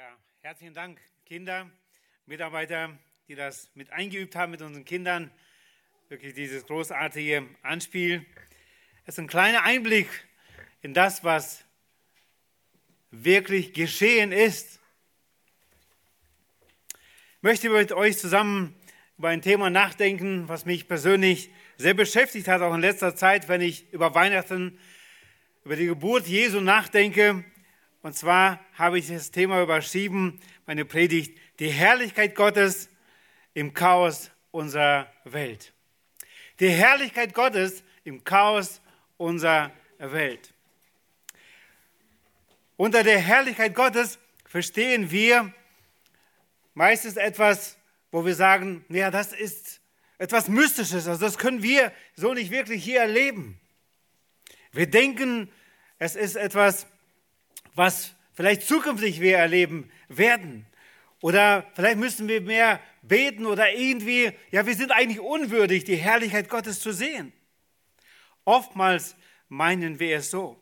Ja, 0.00 0.16
herzlichen 0.40 0.72
Dank, 0.72 0.98
Kinder, 1.26 1.70
Mitarbeiter, 2.24 2.96
die 3.28 3.34
das 3.34 3.68
mit 3.74 3.92
eingeübt 3.92 4.34
haben 4.34 4.50
mit 4.50 4.62
unseren 4.62 4.86
Kindern. 4.86 5.30
Wirklich 6.08 6.32
dieses 6.32 6.64
großartige 6.64 7.46
Anspiel. 7.60 8.24
Es 9.04 9.16
ist 9.16 9.18
ein 9.18 9.26
kleiner 9.26 9.62
Einblick 9.62 10.08
in 10.80 10.94
das, 10.94 11.22
was 11.22 11.66
wirklich 13.10 13.74
geschehen 13.74 14.32
ist. 14.32 14.80
Ich 17.36 17.42
möchte 17.42 17.68
mit 17.68 17.92
euch 17.92 18.16
zusammen 18.16 18.74
über 19.18 19.28
ein 19.28 19.42
Thema 19.42 19.68
nachdenken, 19.68 20.48
was 20.48 20.64
mich 20.64 20.88
persönlich 20.88 21.50
sehr 21.76 21.92
beschäftigt 21.92 22.48
hat, 22.48 22.62
auch 22.62 22.72
in 22.72 22.80
letzter 22.80 23.14
Zeit, 23.16 23.48
wenn 23.48 23.60
ich 23.60 23.92
über 23.92 24.14
Weihnachten, 24.14 24.78
über 25.62 25.76
die 25.76 25.84
Geburt 25.84 26.26
Jesu 26.26 26.62
nachdenke 26.62 27.44
und 28.02 28.16
zwar 28.16 28.60
habe 28.74 28.98
ich 28.98 29.08
das 29.08 29.30
Thema 29.30 29.62
überschrieben, 29.62 30.40
meine 30.66 30.84
Predigt, 30.84 31.38
die 31.58 31.68
Herrlichkeit 31.68 32.34
Gottes 32.34 32.88
im 33.52 33.74
Chaos 33.74 34.30
unserer 34.50 35.12
Welt. 35.24 35.72
Die 36.60 36.70
Herrlichkeit 36.70 37.34
Gottes 37.34 37.84
im 38.04 38.24
Chaos 38.24 38.80
unserer 39.16 39.70
Welt. 39.98 40.54
Unter 42.76 43.02
der 43.02 43.18
Herrlichkeit 43.18 43.74
Gottes 43.74 44.18
verstehen 44.46 45.10
wir 45.10 45.52
meistens 46.72 47.16
etwas, 47.16 47.76
wo 48.10 48.24
wir 48.24 48.34
sagen, 48.34 48.84
ja, 48.88 49.10
das 49.10 49.32
ist 49.32 49.80
etwas 50.16 50.48
Mystisches, 50.48 51.06
also 51.06 51.20
das 51.20 51.36
können 51.36 51.62
wir 51.62 51.92
so 52.14 52.32
nicht 52.32 52.50
wirklich 52.50 52.82
hier 52.82 53.00
erleben. 53.00 53.60
Wir 54.72 54.88
denken, 54.88 55.52
es 55.98 56.16
ist 56.16 56.36
etwas 56.36 56.86
was 57.74 58.14
vielleicht 58.32 58.62
zukünftig 58.62 59.20
wir 59.20 59.38
erleben 59.38 59.90
werden. 60.08 60.66
Oder 61.20 61.66
vielleicht 61.74 61.98
müssen 61.98 62.28
wir 62.28 62.40
mehr 62.40 62.80
beten 63.02 63.46
oder 63.46 63.72
irgendwie, 63.72 64.32
ja, 64.50 64.66
wir 64.66 64.74
sind 64.74 64.92
eigentlich 64.92 65.20
unwürdig, 65.20 65.84
die 65.84 65.96
Herrlichkeit 65.96 66.48
Gottes 66.48 66.80
zu 66.80 66.92
sehen. 66.92 67.32
Oftmals 68.44 69.16
meinen 69.48 69.98
wir 70.00 70.16
es 70.16 70.30
so, 70.30 70.58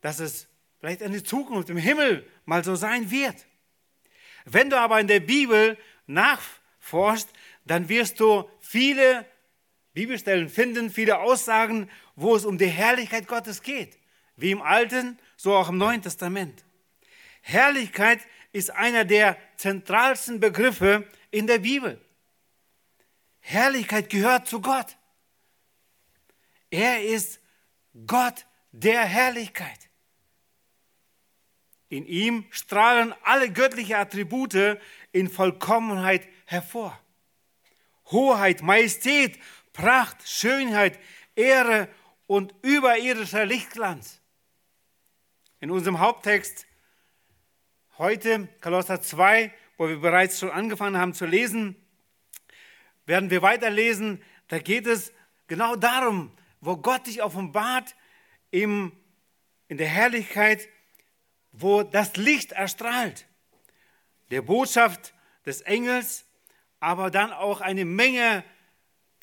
dass 0.00 0.20
es 0.20 0.48
vielleicht 0.80 1.02
in 1.02 1.12
der 1.12 1.24
Zukunft 1.24 1.68
im 1.70 1.76
Himmel 1.76 2.26
mal 2.44 2.64
so 2.64 2.74
sein 2.74 3.10
wird. 3.10 3.46
Wenn 4.44 4.70
du 4.70 4.78
aber 4.78 5.00
in 5.00 5.06
der 5.06 5.20
Bibel 5.20 5.76
nachforschst, 6.06 7.28
dann 7.64 7.88
wirst 7.88 8.18
du 8.20 8.48
viele 8.60 9.26
Bibelstellen 9.92 10.48
finden, 10.48 10.90
viele 10.90 11.20
Aussagen, 11.20 11.88
wo 12.16 12.34
es 12.34 12.44
um 12.44 12.58
die 12.58 12.66
Herrlichkeit 12.66 13.28
Gottes 13.28 13.62
geht. 13.62 13.98
Wie 14.36 14.50
im 14.50 14.62
Alten 14.62 15.18
so 15.42 15.56
auch 15.56 15.70
im 15.70 15.76
Neuen 15.76 16.00
Testament. 16.00 16.64
Herrlichkeit 17.40 18.20
ist 18.52 18.70
einer 18.70 19.04
der 19.04 19.36
zentralsten 19.56 20.38
Begriffe 20.38 21.04
in 21.32 21.48
der 21.48 21.58
Bibel. 21.58 22.00
Herrlichkeit 23.40 24.08
gehört 24.08 24.46
zu 24.46 24.60
Gott. 24.60 24.96
Er 26.70 27.02
ist 27.02 27.40
Gott 28.06 28.46
der 28.70 29.04
Herrlichkeit. 29.04 29.90
In 31.88 32.06
ihm 32.06 32.46
strahlen 32.50 33.12
alle 33.24 33.50
göttlichen 33.50 33.96
Attribute 33.96 34.78
in 35.10 35.28
Vollkommenheit 35.28 36.28
hervor. 36.44 36.96
Hoheit, 38.12 38.62
Majestät, 38.62 39.40
Pracht, 39.72 40.18
Schönheit, 40.24 41.00
Ehre 41.34 41.88
und 42.28 42.54
überirdischer 42.62 43.44
Lichtglanz. 43.44 44.21
In 45.62 45.70
unserem 45.70 46.00
Haupttext 46.00 46.66
heute, 47.96 48.48
Kolosser 48.60 49.00
2, 49.00 49.54
wo 49.76 49.88
wir 49.88 50.00
bereits 50.00 50.40
schon 50.40 50.50
angefangen 50.50 50.98
haben 50.98 51.14
zu 51.14 51.24
lesen, 51.24 51.76
werden 53.06 53.30
wir 53.30 53.42
weiterlesen. 53.42 54.20
Da 54.48 54.58
geht 54.58 54.88
es 54.88 55.12
genau 55.46 55.76
darum, 55.76 56.36
wo 56.60 56.76
Gott 56.78 57.06
dich 57.06 57.22
offenbart 57.22 57.94
im, 58.50 58.90
in 59.68 59.76
der 59.76 59.86
Herrlichkeit, 59.86 60.68
wo 61.52 61.84
das 61.84 62.16
Licht 62.16 62.50
erstrahlt. 62.50 63.28
Der 64.32 64.42
Botschaft 64.42 65.14
des 65.46 65.60
Engels, 65.60 66.24
aber 66.80 67.08
dann 67.12 67.32
auch 67.32 67.60
eine 67.60 67.84
Menge 67.84 68.42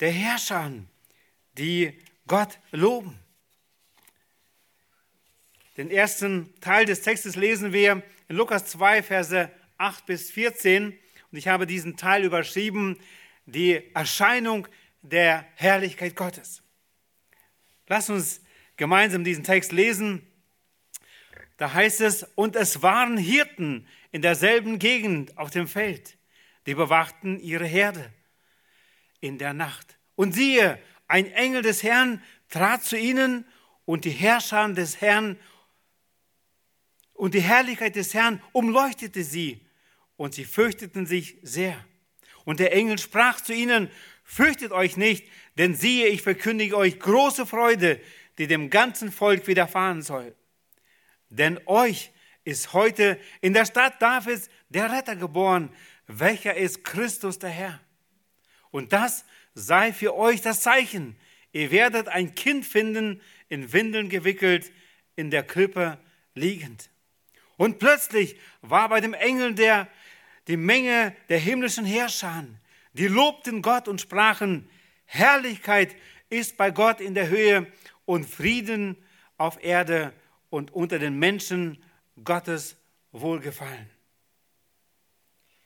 der 0.00 0.10
Herrscher, 0.10 0.72
die 1.58 1.98
Gott 2.26 2.58
loben. 2.70 3.20
Den 5.80 5.90
ersten 5.90 6.52
Teil 6.60 6.84
des 6.84 7.00
Textes 7.00 7.36
lesen 7.36 7.72
wir 7.72 8.02
in 8.28 8.36
Lukas 8.36 8.66
2, 8.66 9.02
Verse 9.02 9.50
8 9.78 10.04
bis 10.04 10.30
14. 10.30 10.88
Und 11.32 11.38
ich 11.38 11.48
habe 11.48 11.66
diesen 11.66 11.96
Teil 11.96 12.22
überschrieben, 12.22 12.98
die 13.46 13.80
Erscheinung 13.94 14.68
der 15.00 15.46
Herrlichkeit 15.54 16.16
Gottes. 16.16 16.62
Lass 17.86 18.10
uns 18.10 18.42
gemeinsam 18.76 19.24
diesen 19.24 19.42
Text 19.42 19.72
lesen. 19.72 20.20
Da 21.56 21.72
heißt 21.72 22.02
es, 22.02 22.24
und 22.34 22.56
es 22.56 22.82
waren 22.82 23.16
Hirten 23.16 23.88
in 24.12 24.20
derselben 24.20 24.78
Gegend 24.78 25.38
auf 25.38 25.48
dem 25.48 25.66
Feld, 25.66 26.18
die 26.66 26.74
bewachten 26.74 27.40
ihre 27.40 27.64
Herde 27.64 28.12
in 29.20 29.38
der 29.38 29.54
Nacht. 29.54 29.96
Und 30.14 30.34
siehe, 30.34 30.78
ein 31.08 31.24
Engel 31.32 31.62
des 31.62 31.82
Herrn 31.82 32.22
trat 32.50 32.84
zu 32.84 32.98
ihnen 32.98 33.46
und 33.86 34.04
die 34.04 34.10
Herrscher 34.10 34.68
des 34.74 35.00
Herrn 35.00 35.38
und 37.20 37.34
die 37.34 37.42
Herrlichkeit 37.42 37.96
des 37.96 38.14
Herrn 38.14 38.42
umleuchtete 38.52 39.22
sie 39.24 39.60
und 40.16 40.34
sie 40.34 40.46
fürchteten 40.46 41.04
sich 41.04 41.36
sehr. 41.42 41.76
Und 42.46 42.60
der 42.60 42.72
Engel 42.72 42.96
sprach 42.96 43.42
zu 43.42 43.52
ihnen, 43.52 43.90
fürchtet 44.24 44.72
euch 44.72 44.96
nicht, 44.96 45.28
denn 45.58 45.74
siehe, 45.74 46.06
ich 46.06 46.22
verkündige 46.22 46.78
euch 46.78 46.98
große 46.98 47.44
Freude, 47.44 48.00
die 48.38 48.46
dem 48.46 48.70
ganzen 48.70 49.12
Volk 49.12 49.46
widerfahren 49.46 50.00
soll. 50.00 50.34
Denn 51.28 51.60
euch 51.66 52.10
ist 52.44 52.72
heute 52.72 53.20
in 53.42 53.52
der 53.52 53.66
Stadt 53.66 54.00
Davids 54.00 54.48
der 54.70 54.90
Retter 54.90 55.14
geboren, 55.14 55.68
welcher 56.06 56.56
ist 56.56 56.84
Christus 56.84 57.38
der 57.38 57.50
Herr. 57.50 57.80
Und 58.70 58.94
das 58.94 59.26
sei 59.52 59.92
für 59.92 60.16
euch 60.16 60.40
das 60.40 60.62
Zeichen. 60.62 61.16
Ihr 61.52 61.70
werdet 61.70 62.08
ein 62.08 62.34
Kind 62.34 62.64
finden, 62.64 63.20
in 63.50 63.74
Windeln 63.74 64.08
gewickelt, 64.08 64.72
in 65.16 65.30
der 65.30 65.42
Krippe 65.42 65.98
liegend. 66.34 66.89
Und 67.60 67.78
plötzlich 67.78 68.36
war 68.62 68.88
bei 68.88 69.02
dem 69.02 69.12
Engel 69.12 69.54
der, 69.54 69.86
die 70.46 70.56
Menge 70.56 71.14
der 71.28 71.38
himmlischen 71.38 71.84
Herrscher, 71.84 72.46
die 72.94 73.06
lobten 73.06 73.60
Gott 73.60 73.86
und 73.86 74.00
sprachen, 74.00 74.70
Herrlichkeit 75.04 75.94
ist 76.30 76.56
bei 76.56 76.70
Gott 76.70 77.02
in 77.02 77.12
der 77.12 77.28
Höhe 77.28 77.70
und 78.06 78.24
Frieden 78.24 78.96
auf 79.36 79.62
Erde 79.62 80.14
und 80.48 80.70
unter 80.70 80.98
den 80.98 81.18
Menschen 81.18 81.84
Gottes 82.24 82.78
Wohlgefallen. 83.12 83.90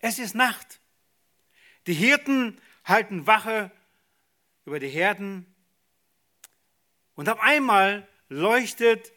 Es 0.01 0.19
ist 0.19 0.35
Nacht. 0.35 0.81
Die 1.87 1.95
Hirten 1.95 2.61
halten 2.85 3.29
Wache 3.29 3.71
über 4.65 4.81
die 4.81 4.89
Herden 4.89 5.47
und 7.15 7.29
auf 7.29 7.39
einmal 7.39 8.09
leuchtet 8.29 9.13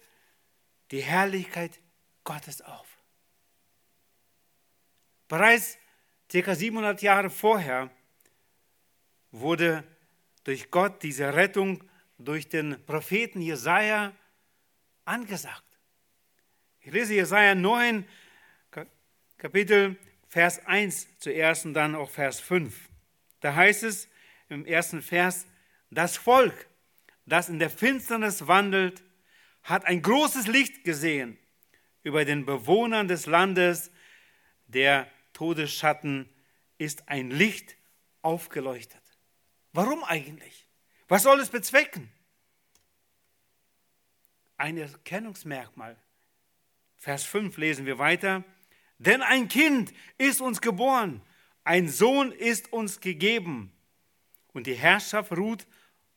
die 0.92 1.02
Herrlichkeit 1.02 1.80
Gottes 2.28 2.62
auf. 2.62 2.86
Bereits 5.30 5.78
ca. 6.30 6.56
700 6.56 7.02
Jahre 7.02 7.30
vorher 7.30 7.90
wurde 9.32 9.86
durch 10.44 10.70
Gott 10.70 11.04
diese 11.04 11.34
Rettung 11.34 11.82
durch 12.18 12.50
den 12.50 12.86
Propheten 12.86 13.42
Jesaja 13.42 14.12
angesagt. 15.06 15.64
Ich 16.82 16.92
lese 16.92 17.14
Jesaja 17.14 17.56
9, 17.56 18.06
Kapitel, 19.38 19.96
Vers 20.28 20.66
1 20.66 21.20
zuerst 21.20 21.66
und 21.66 21.76
dann 21.76 21.96
auch 21.96 22.10
Vers 22.10 22.42
5. 22.42 22.90
Da 23.40 23.56
heißt 23.56 23.84
es 23.84 24.10
im 24.50 24.66
ersten 24.66 25.02
Vers, 25.02 25.48
das 25.92 26.18
Volk, 26.18 26.68
das 27.26 27.48
in 27.48 27.60
der 27.60 27.70
Finsternis 27.70 28.48
wandelt, 28.48 29.02
hat 29.64 29.86
ein 29.86 30.02
großes 30.02 30.48
Licht 30.48 30.84
gesehen 30.84 31.40
über 32.08 32.24
den 32.24 32.46
Bewohnern 32.46 33.10
des 33.10 33.26
Landes, 33.26 33.92
der 34.68 35.12
Todesschatten 35.34 36.30
ist 36.78 37.10
ein 37.10 37.32
Licht 37.32 37.76
aufgeleuchtet. 38.22 39.02
Warum 39.74 40.06
eigentlich? 40.06 40.68
Was 41.10 41.24
soll 41.24 41.42
es 41.42 41.50
bezwecken? 41.50 42.10
Ein 44.56 44.78
Erkennungsmerkmal. 44.78 45.98
Vers 46.96 47.26
5 47.26 47.58
lesen 47.58 47.86
wir 47.86 48.00
weiter. 48.00 48.46
Denn 49.00 49.22
ein 49.22 49.50
Kind 49.50 49.94
ist 50.18 50.40
uns 50.40 50.62
geboren, 50.62 51.22
ein 51.66 51.90
Sohn 51.90 52.32
ist 52.32 52.72
uns 52.72 53.02
gegeben 53.02 53.74
und 54.54 54.66
die 54.66 54.76
Herrschaft 54.76 55.34
ruht 55.34 55.68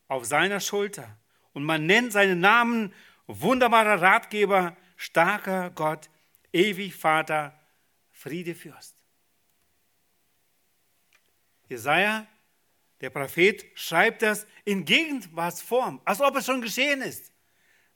auf 0.07 0.23
seiner 0.23 0.61
Schulter. 0.61 1.17
Und 1.51 1.65
man 1.65 1.85
nennt 1.85 2.13
seinen 2.13 2.39
Namen 2.39 2.93
wunderbarer 3.27 4.01
Ratgeber, 4.01 4.77
starker 5.01 5.71
Gott, 5.71 6.09
ewig 6.53 6.93
Vater, 6.93 7.59
Friedefürst. 8.11 8.95
Jesaja, 11.67 12.27
der 12.99 13.09
Prophet, 13.09 13.65
schreibt 13.73 14.21
das 14.21 14.45
in 14.63 14.85
Gegenwartsform, 14.85 16.01
als 16.05 16.21
ob 16.21 16.35
es 16.35 16.45
schon 16.45 16.61
geschehen 16.61 17.01
ist. 17.01 17.31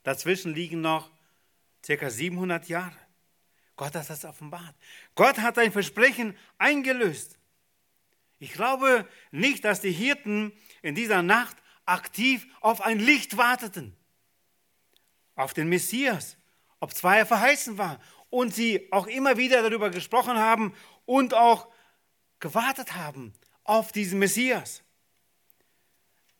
Dazwischen 0.02 0.52
liegen 0.52 0.80
noch 0.80 1.12
circa 1.84 2.10
700 2.10 2.68
Jahre. 2.68 2.96
Gott 3.76 3.94
hat 3.94 4.10
das 4.10 4.24
offenbart. 4.24 4.74
Gott 5.14 5.38
hat 5.38 5.58
ein 5.58 5.70
Versprechen 5.70 6.36
eingelöst. 6.58 7.38
Ich 8.40 8.52
glaube 8.52 9.08
nicht, 9.30 9.64
dass 9.64 9.80
die 9.80 9.92
Hirten 9.92 10.52
in 10.82 10.96
dieser 10.96 11.22
Nacht 11.22 11.56
aktiv 11.84 12.48
auf 12.60 12.80
ein 12.80 12.98
Licht 12.98 13.36
warteten, 13.36 13.96
auf 15.36 15.54
den 15.54 15.68
Messias, 15.68 16.36
ob 16.80 16.94
zwar 16.94 17.18
er 17.18 17.26
verheißen 17.26 17.78
war 17.78 18.00
und 18.30 18.54
sie 18.54 18.90
auch 18.92 19.06
immer 19.06 19.36
wieder 19.36 19.62
darüber 19.62 19.90
gesprochen 19.90 20.36
haben 20.36 20.74
und 21.04 21.34
auch 21.34 21.68
gewartet 22.40 22.94
haben 22.94 23.32
auf 23.64 23.92
diesen 23.92 24.18
Messias. 24.18 24.82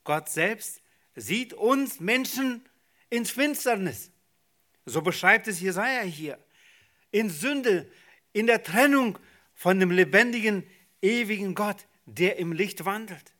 Gott 0.04 0.28
selbst 0.28 0.80
sieht 1.14 1.52
uns 1.52 2.00
Menschen 2.00 2.68
ins 3.10 3.30
Finsternis. 3.30 4.10
So 4.84 5.02
beschreibt 5.02 5.48
es 5.48 5.60
Jesaja 5.60 6.02
hier. 6.02 6.38
In 7.10 7.30
Sünde, 7.30 7.90
in 8.32 8.46
der 8.46 8.62
Trennung 8.62 9.18
von 9.54 9.80
dem 9.80 9.90
lebendigen, 9.90 10.64
ewigen 11.02 11.54
Gott, 11.54 11.86
der 12.04 12.36
im 12.36 12.52
Licht 12.52 12.84
wandelt. 12.84 13.34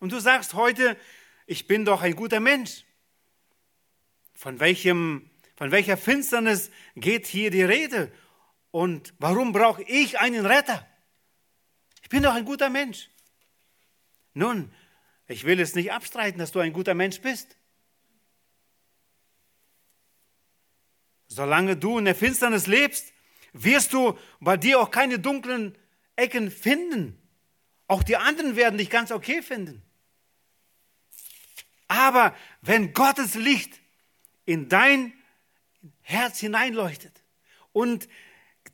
Und 0.00 0.12
du 0.12 0.18
sagst 0.18 0.54
heute, 0.54 0.98
ich 1.46 1.66
bin 1.66 1.84
doch 1.84 2.02
ein 2.02 2.16
guter 2.16 2.40
Mensch. 2.40 2.84
Von, 4.34 4.60
welchem, 4.60 5.30
von 5.56 5.70
welcher 5.70 5.96
Finsternis 5.96 6.70
geht 6.96 7.26
hier 7.26 7.50
die 7.50 7.62
Rede? 7.62 8.12
Und 8.70 9.14
warum 9.18 9.52
brauche 9.52 9.82
ich 9.82 10.18
einen 10.18 10.46
Retter? 10.46 10.86
Ich 12.02 12.08
bin 12.08 12.22
doch 12.22 12.34
ein 12.34 12.44
guter 12.44 12.70
Mensch. 12.70 13.08
Nun, 14.34 14.72
ich 15.26 15.44
will 15.44 15.60
es 15.60 15.74
nicht 15.74 15.92
abstreiten, 15.92 16.38
dass 16.38 16.52
du 16.52 16.58
ein 16.58 16.72
guter 16.72 16.94
Mensch 16.94 17.20
bist. 17.20 17.56
Solange 21.28 21.76
du 21.76 21.98
in 21.98 22.04
der 22.04 22.14
Finsternis 22.14 22.66
lebst, 22.66 23.12
wirst 23.52 23.92
du 23.92 24.18
bei 24.40 24.56
dir 24.56 24.80
auch 24.80 24.90
keine 24.90 25.18
dunklen 25.18 25.76
Ecken 26.16 26.50
finden. 26.50 27.18
Auch 27.86 28.02
die 28.02 28.16
anderen 28.16 28.56
werden 28.56 28.78
dich 28.78 28.90
ganz 28.90 29.12
okay 29.12 29.40
finden. 29.42 29.82
Aber 31.88 32.36
wenn 32.60 32.92
Gottes 32.92 33.34
Licht 33.34 33.80
in 34.46 34.68
dein 34.68 35.12
Herz 36.00 36.38
hineinleuchtet 36.40 37.22
und 37.72 38.08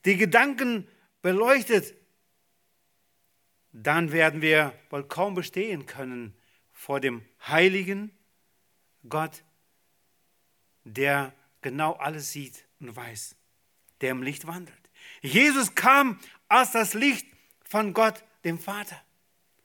die 0.04 0.16
Gedanken 0.16 0.88
beleuchtet, 1.22 1.94
dann 3.72 4.12
werden 4.12 4.42
wir 4.42 4.72
wohl 4.90 5.06
kaum 5.06 5.34
bestehen 5.34 5.86
können 5.86 6.34
vor 6.72 7.00
dem 7.00 7.24
heiligen 7.46 8.10
Gott, 9.08 9.44
der 10.84 11.34
genau 11.60 11.92
alles 11.94 12.32
sieht 12.32 12.64
und 12.80 12.94
weiß, 12.94 13.36
der 14.00 14.10
im 14.10 14.22
Licht 14.22 14.46
wandelt. 14.46 14.90
Jesus 15.22 15.74
kam 15.74 16.18
als 16.48 16.72
das 16.72 16.94
Licht 16.94 17.26
von 17.64 17.94
Gott, 17.94 18.24
dem 18.44 18.58
Vater. 18.58 19.00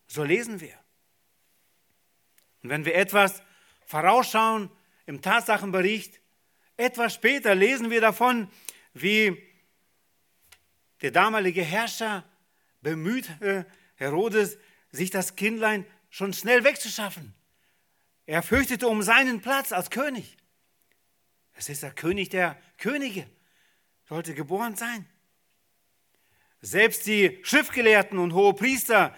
So 0.08 0.24
lesen 0.24 0.62
wir. 0.62 0.78
Und 2.62 2.70
wenn 2.70 2.86
wir 2.86 2.96
etwas 2.96 3.42
vorausschauen 3.86 4.70
im 5.06 5.22
Tatsachenbericht, 5.22 6.20
etwas 6.78 7.14
später 7.14 7.56
lesen 7.56 7.90
wir 7.90 8.02
davon, 8.02 8.50
wie 8.94 9.42
der 11.02 11.12
damalige 11.12 11.62
Herrscher 11.64 12.24
bemühte, 12.82 13.66
Herodes, 13.96 14.58
sich 14.92 15.10
das 15.10 15.36
Kindlein 15.36 15.86
schon 16.10 16.34
schnell 16.34 16.64
wegzuschaffen. 16.64 17.34
Er 18.26 18.42
fürchtete 18.42 18.88
um 18.88 19.02
seinen 19.04 19.42
Platz 19.42 19.72
als 19.72 19.90
König. 19.90 20.38
Es 21.54 21.70
ist 21.70 21.84
der 21.84 21.92
König 21.92 22.30
der 22.30 22.60
Könige, 22.78 23.30
sollte 24.08 24.34
geboren 24.34 24.76
sein. 24.76 25.06
Selbst 26.62 27.06
die 27.06 27.40
Schriftgelehrten 27.44 28.18
und 28.18 28.34
Hohepriester 28.34 29.16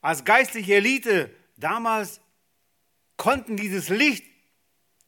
als 0.00 0.24
geistliche 0.24 0.74
Elite 0.74 1.34
damals 1.56 2.20
konnten 3.16 3.56
dieses 3.56 3.88
Licht 3.88 4.24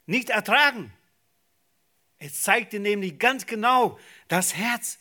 nicht 0.07 0.31
ertragen. 0.31 0.93
Es 2.25 2.41
zeigte 2.41 2.81
nämlich 2.81 3.19
ganz 3.19 3.45
genau 3.45 3.99
das 4.29 4.55
Herz, 4.55 4.99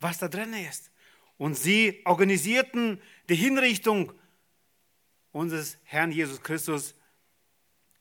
was 0.00 0.16
da 0.16 0.26
drin 0.26 0.54
ist. 0.54 0.90
Und 1.36 1.54
sie 1.54 2.00
organisierten 2.06 2.98
die 3.28 3.34
Hinrichtung 3.34 4.10
unseres 5.32 5.76
Herrn 5.84 6.10
Jesus 6.10 6.42
Christus 6.42 6.94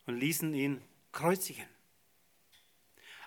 und 0.06 0.18
ließen 0.18 0.54
ihn 0.54 0.82
kreuzigen. 1.12 1.66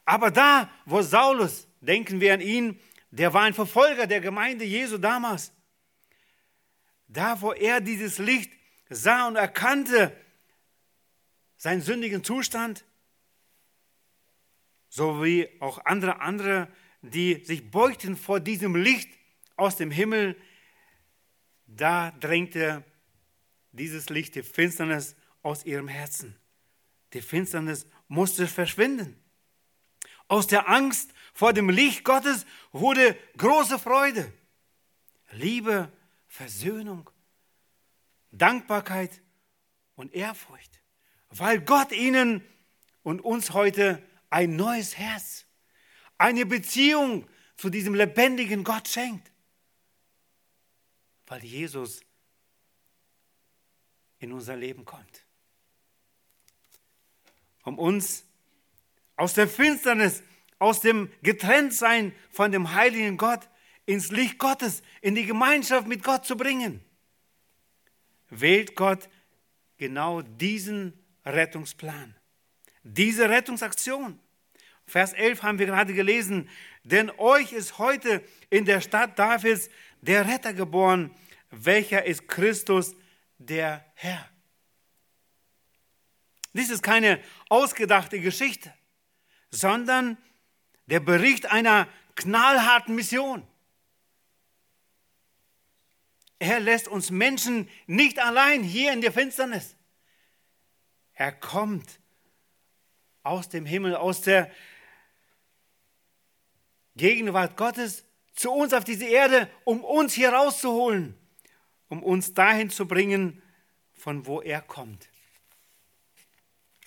Aber 0.06 0.30
da, 0.30 0.70
wo 0.86 1.02
Saulus, 1.02 1.69
denken 1.82 2.22
wir 2.22 2.32
an 2.32 2.40
ihn, 2.40 2.81
der 3.10 3.34
war 3.34 3.42
ein 3.42 3.52
Verfolger 3.52 4.06
der 4.06 4.22
Gemeinde 4.22 4.64
Jesu 4.64 4.96
damals, 4.96 5.52
da, 7.06 7.38
wo 7.42 7.52
er 7.52 7.82
dieses 7.82 8.16
Licht 8.16 8.50
sah 8.88 9.28
und 9.28 9.36
erkannte, 9.36 10.16
seinen 11.58 11.82
sündigen 11.82 12.24
Zustand, 12.24 12.86
so 14.98 15.22
wie 15.22 15.48
auch 15.60 15.78
andere, 15.84 16.20
andere, 16.20 16.68
die 17.02 17.44
sich 17.44 17.70
beugten 17.70 18.16
vor 18.16 18.40
diesem 18.40 18.74
Licht 18.74 19.08
aus 19.56 19.76
dem 19.76 19.92
Himmel, 19.92 20.36
da 21.68 22.10
drängte 22.10 22.84
dieses 23.70 24.08
Licht 24.08 24.34
die 24.34 24.42
Finsternis 24.42 25.14
aus 25.42 25.64
ihrem 25.64 25.86
Herzen. 25.86 26.36
Die 27.12 27.22
Finsternis 27.22 27.86
musste 28.08 28.48
verschwinden. 28.48 29.22
Aus 30.26 30.48
der 30.48 30.68
Angst 30.68 31.14
vor 31.32 31.52
dem 31.52 31.70
Licht 31.70 32.02
Gottes 32.02 32.44
wurde 32.72 33.16
große 33.36 33.78
Freude, 33.78 34.32
Liebe, 35.30 35.92
Versöhnung, 36.26 37.08
Dankbarkeit 38.32 39.22
und 39.94 40.12
Ehrfurcht, 40.12 40.82
weil 41.30 41.60
Gott 41.60 41.92
ihnen 41.92 42.44
und 43.04 43.20
uns 43.20 43.52
heute 43.52 44.02
ein 44.30 44.56
neues 44.56 44.96
Herz, 44.96 45.46
eine 46.19 46.46
Beziehung 46.46 47.26
zu 47.56 47.70
diesem 47.70 47.94
lebendigen 47.94 48.64
Gott 48.64 48.88
schenkt, 48.88 49.30
weil 51.26 51.44
Jesus 51.44 52.00
in 54.19 54.32
unser 54.32 54.56
Leben 54.56 54.84
kommt, 54.84 55.24
um 57.62 57.79
uns 57.79 58.24
aus 59.17 59.34
der 59.34 59.48
Finsternis, 59.48 60.22
aus 60.58 60.81
dem 60.81 61.10
Getrenntsein 61.22 62.14
von 62.31 62.50
dem 62.50 62.72
heiligen 62.72 63.17
Gott 63.17 63.48
ins 63.86 64.10
Licht 64.10 64.38
Gottes, 64.38 64.82
in 65.00 65.14
die 65.14 65.24
Gemeinschaft 65.24 65.86
mit 65.86 66.03
Gott 66.05 66.26
zu 66.26 66.36
bringen. 66.36 66.84
Wählt 68.29 68.76
Gott 68.76 69.08
genau 69.79 70.22
diesen 70.22 70.93
Rettungsplan, 71.24 72.14
diese 72.94 73.28
Rettungsaktion. 73.28 74.18
Vers 74.86 75.12
11 75.12 75.42
haben 75.42 75.58
wir 75.58 75.66
gerade 75.66 75.92
gelesen, 75.92 76.48
denn 76.82 77.10
euch 77.18 77.52
ist 77.52 77.78
heute 77.78 78.24
in 78.50 78.64
der 78.64 78.80
Stadt 78.80 79.18
Davids 79.18 79.68
der 80.00 80.26
Retter 80.26 80.54
geboren, 80.54 81.14
welcher 81.50 82.04
ist 82.04 82.28
Christus, 82.28 82.94
der 83.38 83.84
Herr. 83.94 84.28
Dies 86.54 86.70
ist 86.70 86.82
keine 86.82 87.20
ausgedachte 87.48 88.20
Geschichte 88.20 88.72
sondern 89.50 90.18
der 90.86 91.00
Bericht 91.00 91.46
einer 91.46 91.88
knallharten 92.14 92.94
Mission. 92.94 93.46
Er 96.38 96.60
lässt 96.60 96.88
uns 96.88 97.10
Menschen 97.10 97.68
nicht 97.86 98.20
allein 98.20 98.62
hier 98.62 98.92
in 98.92 99.00
der 99.00 99.12
Finsternis. 99.12 99.76
Er 101.14 101.32
kommt 101.32 101.98
aus 103.22 103.48
dem 103.48 103.67
Himmel, 103.67 103.96
aus 103.96 104.20
der 104.22 104.51
Gegenwart 106.96 107.56
Gottes 107.56 108.05
zu 108.34 108.51
uns 108.53 108.72
auf 108.72 108.84
diese 108.84 109.06
Erde, 109.06 109.51
um 109.65 109.84
uns 109.84 110.15
hier 110.15 110.31
rauszuholen, 110.31 111.17
um 111.89 112.03
uns 112.03 112.34
dahin 112.34 112.70
zu 112.70 112.87
bringen, 112.87 113.43
von 113.94 114.27
wo 114.27 114.41
er 114.41 114.60
kommt. 114.60 115.08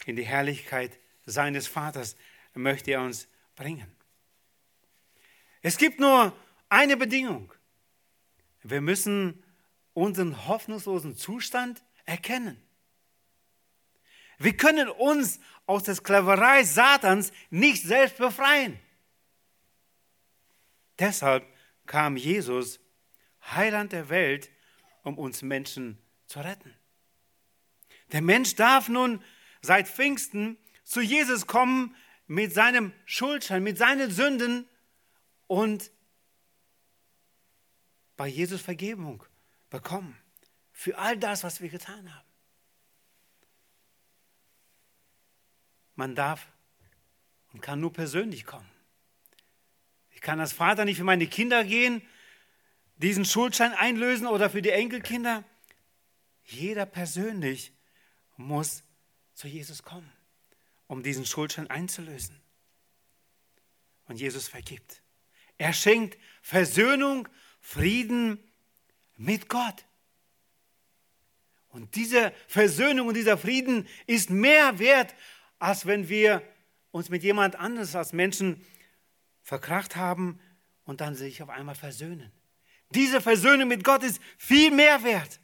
In 0.05 0.15
die 0.15 0.25
Herrlichkeit 0.25 0.97
seines 1.25 1.67
Vaters 1.67 2.15
möchte 2.53 2.91
er 2.91 3.01
uns 3.01 3.27
bringen. 3.55 3.95
Es 5.61 5.77
gibt 5.77 5.99
nur 5.99 6.35
eine 6.69 6.97
Bedingung. 6.97 7.53
Wir 8.63 8.81
müssen 8.81 9.43
unseren 9.93 10.47
hoffnungslosen 10.47 11.15
Zustand 11.15 11.83
erkennen. 12.05 12.61
Wir 14.43 14.57
können 14.57 14.89
uns 14.89 15.39
aus 15.67 15.83
der 15.83 15.95
Sklaverei 15.95 16.63
Satans 16.63 17.31
nicht 17.49 17.83
selbst 17.83 18.17
befreien. 18.17 18.79
Deshalb 20.97 21.45
kam 21.85 22.17
Jesus, 22.17 22.79
Heiland 23.51 23.91
der 23.91 24.09
Welt, 24.09 24.49
um 25.03 25.17
uns 25.17 25.41
Menschen 25.41 25.97
zu 26.25 26.39
retten. 26.39 26.73
Der 28.11 28.21
Mensch 28.21 28.55
darf 28.55 28.89
nun 28.89 29.23
seit 29.61 29.87
Pfingsten 29.87 30.57
zu 30.83 31.01
Jesus 31.01 31.45
kommen 31.47 31.95
mit 32.27 32.53
seinem 32.53 32.93
Schuldschein, 33.05 33.63
mit 33.63 33.77
seinen 33.77 34.11
Sünden 34.11 34.67
und 35.47 35.91
bei 38.17 38.27
Jesus 38.27 38.61
Vergebung 38.61 39.23
bekommen 39.69 40.17
für 40.71 40.97
all 40.97 41.17
das, 41.17 41.43
was 41.43 41.61
wir 41.61 41.69
getan 41.69 42.13
haben. 42.13 42.30
Man 46.01 46.15
darf 46.15 46.47
und 47.53 47.61
kann 47.61 47.79
nur 47.79 47.93
persönlich 47.93 48.43
kommen. 48.47 48.67
Ich 50.09 50.19
kann 50.19 50.39
als 50.39 50.51
Vater 50.51 50.83
nicht 50.83 50.97
für 50.97 51.03
meine 51.03 51.27
Kinder 51.27 51.63
gehen, 51.63 52.01
diesen 52.95 53.23
Schuldschein 53.23 53.73
einlösen 53.73 54.25
oder 54.25 54.49
für 54.49 54.63
die 54.63 54.71
Enkelkinder. 54.71 55.43
Jeder 56.43 56.87
persönlich 56.87 57.71
muss 58.35 58.81
zu 59.35 59.47
Jesus 59.47 59.83
kommen, 59.83 60.11
um 60.87 61.03
diesen 61.03 61.23
Schuldschein 61.23 61.69
einzulösen. 61.69 62.35
Und 64.05 64.19
Jesus 64.19 64.47
vergibt. 64.47 65.03
Er 65.59 65.71
schenkt 65.71 66.17
Versöhnung, 66.41 67.27
Frieden 67.59 68.43
mit 69.17 69.49
Gott. 69.49 69.85
Und 71.69 71.93
diese 71.93 72.33
Versöhnung 72.47 73.07
und 73.09 73.13
dieser 73.13 73.37
Frieden 73.37 73.87
ist 74.07 74.31
mehr 74.31 74.79
wert, 74.79 75.13
als 75.61 75.85
wenn 75.85 76.09
wir 76.09 76.41
uns 76.89 77.09
mit 77.09 77.21
jemand 77.21 77.55
anderes 77.55 77.95
als 77.95 78.13
Menschen 78.13 78.65
verkracht 79.43 79.95
haben 79.95 80.39
und 80.85 81.01
dann 81.01 81.13
sich 81.13 81.43
auf 81.43 81.49
einmal 81.49 81.75
versöhnen. 81.75 82.31
Diese 82.89 83.21
Versöhnung 83.21 83.67
mit 83.67 83.83
Gott 83.83 84.03
ist 84.03 84.19
viel 84.37 84.71
mehr 84.71 85.03
wert. 85.03 85.39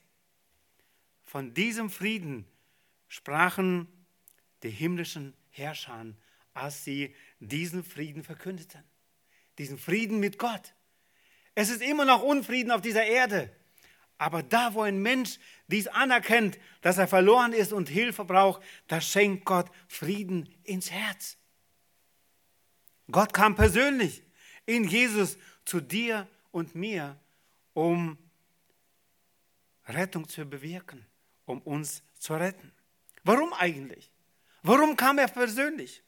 Von 1.23 1.53
diesem 1.53 1.91
Frieden 1.91 2.45
sprachen 3.07 3.87
die 4.63 4.71
himmlischen 4.71 5.35
Herrscher, 5.51 6.07
als 6.53 6.83
sie 6.83 7.13
diesen 7.39 7.83
Frieden 7.83 8.23
verkündeten. 8.23 8.83
Diesen 9.59 9.77
Frieden 9.77 10.19
mit 10.19 10.39
Gott. 10.39 10.73
Es 11.53 11.69
ist 11.69 11.83
immer 11.83 12.05
noch 12.05 12.23
Unfrieden 12.23 12.71
auf 12.71 12.81
dieser 12.81 13.05
Erde. 13.05 13.55
Aber 14.17 14.41
da, 14.41 14.73
wo 14.73 14.81
ein 14.81 15.01
Mensch 15.01 15.39
dies 15.67 15.87
anerkennt, 15.87 16.57
dass 16.81 16.97
er 16.97 17.07
verloren 17.07 17.53
ist 17.53 17.71
und 17.71 17.87
Hilfe 17.87 18.25
braucht, 18.25 18.63
da 18.87 18.99
schenkt 18.99 19.45
Gott 19.45 19.69
Frieden 19.87 20.49
ins 20.63 20.91
Herz. 20.91 21.37
Gott 23.11 23.33
kam 23.33 23.55
persönlich 23.55 24.23
in 24.65 24.85
Jesus 24.85 25.37
zu 25.65 25.79
dir 25.79 26.27
und 26.51 26.75
mir, 26.75 27.19
um 27.73 28.17
Rettung 29.87 30.27
zu 30.27 30.45
bewirken, 30.45 31.05
um 31.45 31.61
uns 31.61 32.03
zu 32.19 32.33
retten. 32.33 32.71
Warum 33.23 33.53
eigentlich? 33.53 34.11
Warum 34.63 34.97
kam 34.97 35.19
er 35.19 35.27
persönlich? 35.27 36.03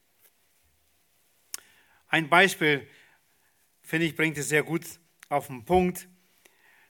Ein 2.07 2.27
Beispiel, 2.27 2.87
finde 3.81 4.07
ich, 4.07 4.15
bringt 4.15 4.37
es 4.37 4.49
sehr 4.49 4.63
gut 4.63 4.83
auf 5.29 5.47
den 5.47 5.63
Punkt. 5.63 6.07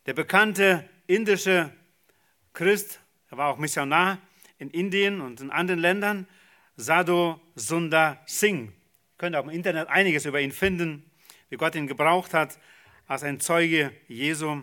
Der 0.05 0.13
bekannte 0.13 0.89
indische 1.09 1.73
Christ, 2.53 2.99
er 3.31 3.37
war 3.37 3.49
auch 3.49 3.57
Missionar 3.57 4.19
in 4.59 4.69
Indien 4.69 5.21
und 5.21 5.41
in 5.41 5.49
anderen 5.49 5.79
Ländern, 5.79 6.27
Sadhu 6.75 7.39
Sundar 7.55 8.21
Singh. 8.27 8.65
Ihr 8.67 9.17
könnt 9.17 9.35
auch 9.35 9.43
im 9.43 9.49
Internet 9.49 9.87
einiges 9.87 10.25
über 10.25 10.39
ihn 10.39 10.51
finden, 10.51 11.09
wie 11.49 11.57
Gott 11.57 11.73
ihn 11.75 11.87
gebraucht 11.87 12.33
hat 12.33 12.59
als 13.07 13.23
ein 13.23 13.39
Zeuge 13.39 13.91
Jesu. 14.07 14.61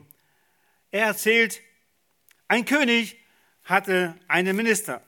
Er 0.93 1.07
erzählt, 1.07 1.61
ein 2.47 2.65
König 2.65 3.17
hatte 3.65 4.17
einen 4.29 4.55
Minister, 4.55 5.03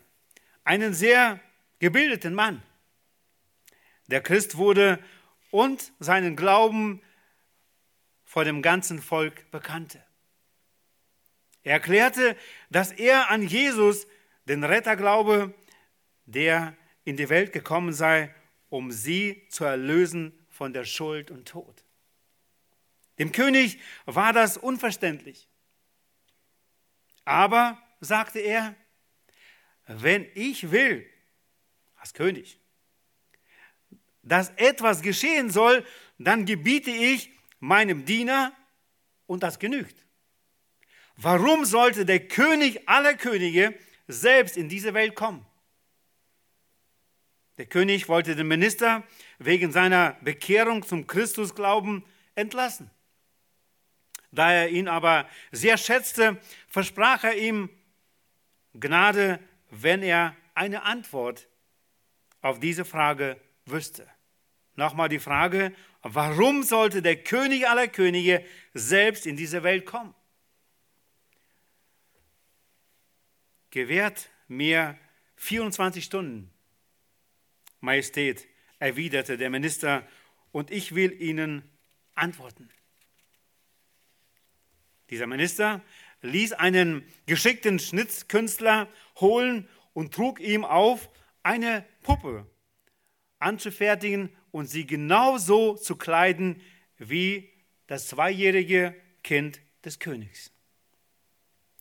einen 0.64 0.92
sehr 0.92 1.38
gebildeten 1.78 2.34
Mann. 2.34 2.62
Der 4.08 4.22
Christ 4.22 4.56
wurde 4.56 4.98
und 5.52 5.92
seinen 6.00 6.34
Glauben 6.34 7.00
vor 8.24 8.44
dem 8.44 8.60
ganzen 8.60 9.00
Volk 9.00 9.48
bekannte. 9.52 10.02
Er 11.62 11.74
erklärte, 11.74 12.36
dass 12.70 12.92
er 12.92 13.30
an 13.30 13.42
Jesus, 13.42 14.06
den 14.46 14.64
Retter, 14.64 14.96
glaube, 14.96 15.54
der 16.26 16.76
in 17.04 17.16
die 17.16 17.28
Welt 17.28 17.52
gekommen 17.52 17.92
sei, 17.92 18.34
um 18.68 18.92
sie 18.92 19.46
zu 19.48 19.64
erlösen 19.64 20.46
von 20.48 20.72
der 20.72 20.84
Schuld 20.84 21.30
und 21.30 21.48
Tod. 21.48 21.84
Dem 23.18 23.32
König 23.32 23.78
war 24.06 24.32
das 24.32 24.56
unverständlich. 24.56 25.48
Aber, 27.24 27.82
sagte 28.00 28.38
er, 28.38 28.74
wenn 29.86 30.26
ich 30.34 30.70
will, 30.70 31.06
als 31.96 32.14
König, 32.14 32.60
dass 34.22 34.50
etwas 34.56 35.02
geschehen 35.02 35.50
soll, 35.50 35.84
dann 36.18 36.44
gebiete 36.44 36.90
ich 36.90 37.30
meinem 37.60 38.04
Diener 38.04 38.52
und 39.26 39.42
das 39.42 39.58
genügt. 39.58 40.04
Warum 41.20 41.64
sollte 41.64 42.06
der 42.06 42.28
König 42.28 42.88
aller 42.88 43.14
Könige 43.14 43.74
selbst 44.06 44.56
in 44.56 44.68
diese 44.68 44.94
Welt 44.94 45.16
kommen? 45.16 45.44
Der 47.56 47.66
König 47.66 48.08
wollte 48.08 48.36
den 48.36 48.46
Minister 48.46 49.02
wegen 49.40 49.72
seiner 49.72 50.12
Bekehrung 50.20 50.86
zum 50.86 51.08
Christusglauben 51.08 52.04
entlassen. 52.36 52.88
Da 54.30 54.52
er 54.52 54.68
ihn 54.68 54.86
aber 54.86 55.28
sehr 55.50 55.76
schätzte, 55.76 56.40
versprach 56.68 57.24
er 57.24 57.36
ihm 57.36 57.68
Gnade, 58.74 59.40
wenn 59.70 60.04
er 60.04 60.36
eine 60.54 60.84
Antwort 60.84 61.48
auf 62.42 62.60
diese 62.60 62.84
Frage 62.84 63.40
wüsste. 63.66 64.06
Nochmal 64.76 65.08
die 65.08 65.18
Frage, 65.18 65.74
warum 66.02 66.62
sollte 66.62 67.02
der 67.02 67.16
König 67.16 67.68
aller 67.68 67.88
Könige 67.88 68.44
selbst 68.72 69.26
in 69.26 69.36
diese 69.36 69.64
Welt 69.64 69.84
kommen? 69.84 70.14
Gewährt 73.70 74.30
mir 74.48 74.98
24 75.36 76.04
Stunden. 76.04 76.50
Majestät, 77.80 78.46
erwiderte 78.78 79.36
der 79.38 79.50
Minister, 79.50 80.06
und 80.50 80.70
ich 80.70 80.94
will 80.94 81.12
Ihnen 81.20 81.62
antworten. 82.14 82.70
Dieser 85.10 85.26
Minister 85.26 85.82
ließ 86.22 86.52
einen 86.54 87.04
geschickten 87.26 87.78
Schnitzkünstler 87.78 88.88
holen 89.20 89.68
und 89.92 90.12
trug 90.14 90.40
ihm 90.40 90.64
auf, 90.64 91.08
eine 91.42 91.84
Puppe 92.02 92.46
anzufertigen 93.38 94.30
und 94.50 94.66
sie 94.66 94.86
genauso 94.86 95.74
zu 95.74 95.96
kleiden 95.96 96.60
wie 96.98 97.50
das 97.86 98.08
zweijährige 98.08 98.94
Kind 99.22 99.60
des 99.84 99.98
Königs. 99.98 100.50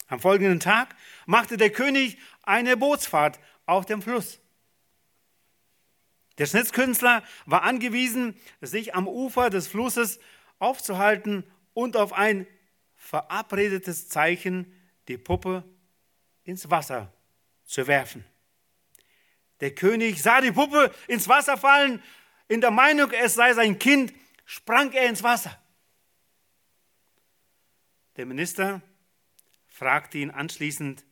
Am 0.08 0.20
folgenden 0.20 0.60
Tag 0.60 0.96
machte 1.26 1.58
der 1.58 1.70
König 1.70 2.18
eine 2.44 2.78
Bootsfahrt 2.78 3.40
auf 3.66 3.86
dem 3.86 4.02
Fluss. 4.02 4.40
Der 6.38 6.46
Schnitzkünstler 6.46 7.24
war 7.46 7.64
angewiesen, 7.64 8.40
sich 8.62 8.96
am 8.96 9.08
Ufer 9.08 9.50
des 9.50 9.68
Flusses 9.68 10.20
aufzuhalten 10.60 11.44
und 11.74 11.98
auf 11.98 12.14
ein 12.14 12.48
verabredetes 12.96 14.08
Zeichen 14.08 14.72
die 15.08 15.18
Puppe 15.18 15.64
ins 16.44 16.70
Wasser 16.70 17.12
zu 17.66 17.88
werfen. 17.88 18.24
Der 19.60 19.74
König 19.74 20.22
sah 20.22 20.42
die 20.42 20.52
Puppe 20.52 20.94
ins 21.08 21.28
Wasser 21.28 21.58
fallen. 21.58 22.02
In 22.48 22.62
der 22.62 22.72
Meinung, 22.72 23.12
es 23.12 23.34
sei 23.34 23.54
sein 23.54 23.80
Kind, 23.80 24.14
sprang 24.46 24.92
er 24.94 25.10
ins 25.10 25.24
Wasser. 25.24 25.58
Der 28.16 28.26
Minister 28.26 28.82
fragte 29.78 30.18
ihn 30.18 30.32
anschließend, 30.32 31.06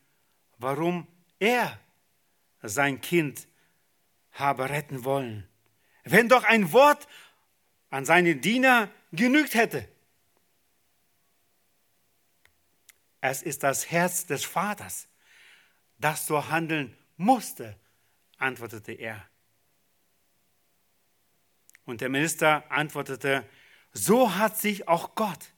warum 0.58 1.08
er 1.38 1.80
sein 2.64 3.00
Kind 3.00 3.48
habe 4.32 4.70
retten 4.70 5.04
wollen, 5.04 5.48
wenn 6.04 6.30
doch 6.30 6.44
ein 6.44 6.72
Wort 6.72 7.08
an 7.92 8.06
seinen 8.06 8.42
Diener 8.42 8.90
genügt 9.12 9.54
hätte. 9.54 9.88
Es 13.22 13.44
ist 13.44 13.62
das 13.62 13.92
Herz 13.92 14.26
des 14.26 14.44
Vaters, 14.44 15.10
das 16.00 16.26
so 16.26 16.50
handeln 16.50 16.98
musste, 17.18 17.80
antwortete 18.38 18.94
er. 18.94 19.30
Und 21.86 22.02
der 22.02 22.10
Minister 22.10 22.64
antwortete, 22.72 23.48
so 23.94 24.34
hat 24.34 24.58
sich 24.58 24.88
auch 24.88 25.14
Gott 25.14 25.55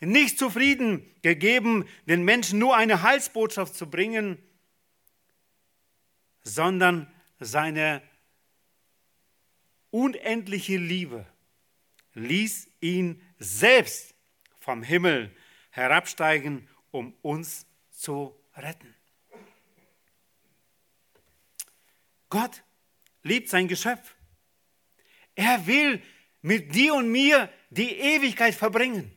nicht 0.00 0.38
zufrieden 0.38 1.04
gegeben, 1.22 1.86
den 2.06 2.24
Menschen 2.24 2.58
nur 2.58 2.76
eine 2.76 3.02
Heilsbotschaft 3.02 3.74
zu 3.74 3.88
bringen, 3.88 4.38
sondern 6.42 7.12
seine 7.38 8.02
unendliche 9.90 10.76
Liebe 10.76 11.26
ließ 12.14 12.68
ihn 12.80 13.20
selbst 13.38 14.14
vom 14.58 14.82
Himmel 14.82 15.34
herabsteigen, 15.70 16.68
um 16.90 17.14
uns 17.22 17.66
zu 17.90 18.34
retten. 18.54 18.94
Gott 22.28 22.62
liebt 23.22 23.48
sein 23.48 23.68
Geschöpf. 23.68 24.14
Er 25.34 25.66
will 25.66 26.02
mit 26.42 26.74
dir 26.74 26.94
und 26.94 27.10
mir 27.10 27.52
die 27.70 27.90
Ewigkeit 27.90 28.54
verbringen. 28.54 29.14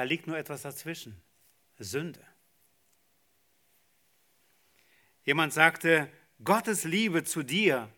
Da 0.00 0.04
liegt 0.04 0.26
nur 0.26 0.38
etwas 0.38 0.62
dazwischen. 0.62 1.20
Sünde. 1.78 2.26
Jemand 5.24 5.52
sagte, 5.52 6.10
Gottes 6.42 6.84
Liebe 6.84 7.22
zu 7.22 7.42
dir 7.42 7.92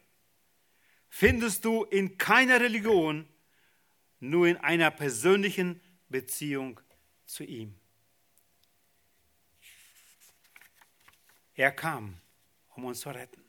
findest 1.09 1.65
du 1.65 1.85
in 1.85 2.19
keiner 2.19 2.59
Religion, 2.59 3.29
nur 4.19 4.49
in 4.49 4.57
einer 4.57 4.91
persönlichen 4.91 5.81
Beziehung 6.09 6.81
zu 7.25 7.45
ihm. 7.45 7.73
Er 11.55 11.71
kam, 11.71 12.21
um 12.71 12.87
uns 12.87 12.99
zu 12.99 13.11
retten. 13.11 13.45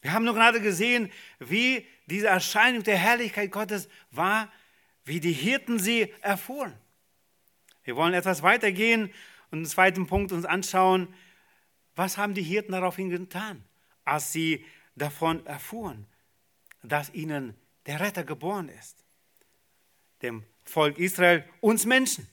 Wir 0.00 0.12
haben 0.12 0.24
nur 0.24 0.34
gerade 0.34 0.60
gesehen, 0.60 1.12
wie 1.38 1.86
diese 2.06 2.26
Erscheinung 2.26 2.82
der 2.82 2.98
Herrlichkeit 2.98 3.52
Gottes 3.52 3.88
war, 4.10 4.52
wie 5.04 5.20
die 5.20 5.32
Hirten 5.32 5.78
sie 5.78 6.12
erfuhren. 6.20 6.76
Wir 7.84 7.96
wollen 7.96 8.14
etwas 8.14 8.42
weitergehen 8.42 9.12
und 9.50 9.58
einen 9.58 9.66
zweiten 9.66 10.06
Punkt 10.06 10.32
uns 10.32 10.44
anschauen. 10.44 11.12
Was 11.94 12.16
haben 12.16 12.34
die 12.34 12.42
Hirten 12.42 12.72
daraufhin 12.72 13.10
getan, 13.10 13.64
als 14.04 14.32
sie 14.32 14.64
davon 14.96 15.44
erfuhren, 15.46 16.06
dass 16.82 17.12
ihnen 17.12 17.54
der 17.86 18.00
Retter 18.00 18.24
geboren 18.24 18.68
ist? 18.68 19.04
Dem 20.22 20.44
Volk 20.64 20.98
Israel, 20.98 21.44
uns 21.60 21.84
Menschen. 21.84 22.28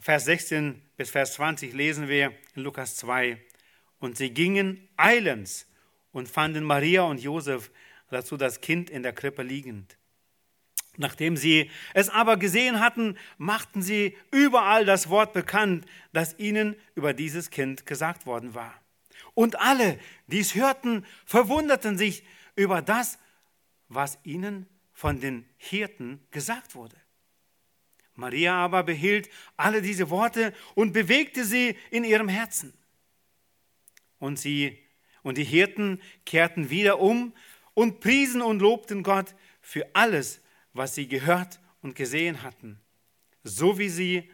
Vers 0.00 0.24
16 0.24 0.80
bis 0.96 1.10
Vers 1.10 1.34
20 1.34 1.72
lesen 1.74 2.08
wir 2.08 2.32
in 2.54 2.62
Lukas 2.62 2.96
2. 2.96 3.38
Und 3.98 4.16
sie 4.16 4.30
gingen 4.30 4.88
eilends 4.96 5.66
und 6.12 6.28
fanden 6.28 6.64
Maria 6.64 7.02
und 7.02 7.20
Josef 7.20 7.70
dazu 8.08 8.36
das 8.36 8.60
Kind 8.60 8.90
in 8.90 9.02
der 9.02 9.12
Krippe 9.12 9.42
liegend. 9.42 9.98
Nachdem 10.98 11.36
sie 11.36 11.70
es 11.94 12.08
aber 12.08 12.36
gesehen 12.36 12.80
hatten, 12.80 13.16
machten 13.38 13.82
sie 13.82 14.16
überall 14.32 14.84
das 14.84 15.08
Wort 15.08 15.32
bekannt, 15.32 15.86
das 16.12 16.36
ihnen 16.38 16.74
über 16.96 17.14
dieses 17.14 17.50
Kind 17.50 17.86
gesagt 17.86 18.26
worden 18.26 18.54
war. 18.54 18.74
Und 19.34 19.60
alle, 19.60 19.98
die 20.26 20.40
es 20.40 20.56
hörten, 20.56 21.06
verwunderten 21.24 21.96
sich 21.96 22.24
über 22.56 22.82
das, 22.82 23.20
was 23.88 24.18
ihnen 24.24 24.66
von 24.92 25.20
den 25.20 25.48
Hirten 25.56 26.20
gesagt 26.32 26.74
wurde. 26.74 26.96
Maria 28.16 28.54
aber 28.54 28.82
behielt 28.82 29.30
alle 29.56 29.80
diese 29.80 30.10
Worte 30.10 30.52
und 30.74 30.92
bewegte 30.92 31.44
sie 31.44 31.76
in 31.92 32.02
ihrem 32.02 32.28
Herzen. 32.28 32.74
Und 34.18 34.40
sie 34.40 34.76
und 35.22 35.38
die 35.38 35.44
Hirten 35.44 36.02
kehrten 36.26 36.70
wieder 36.70 36.98
um 36.98 37.32
und 37.74 38.00
priesen 38.00 38.42
und 38.42 38.58
lobten 38.58 39.04
Gott 39.04 39.36
für 39.60 39.86
alles, 39.92 40.40
was 40.72 40.94
sie 40.94 41.08
gehört 41.08 41.60
und 41.82 41.94
gesehen 41.94 42.42
hatten, 42.42 42.80
so 43.42 43.78
wie 43.78 43.88
sie, 43.88 44.30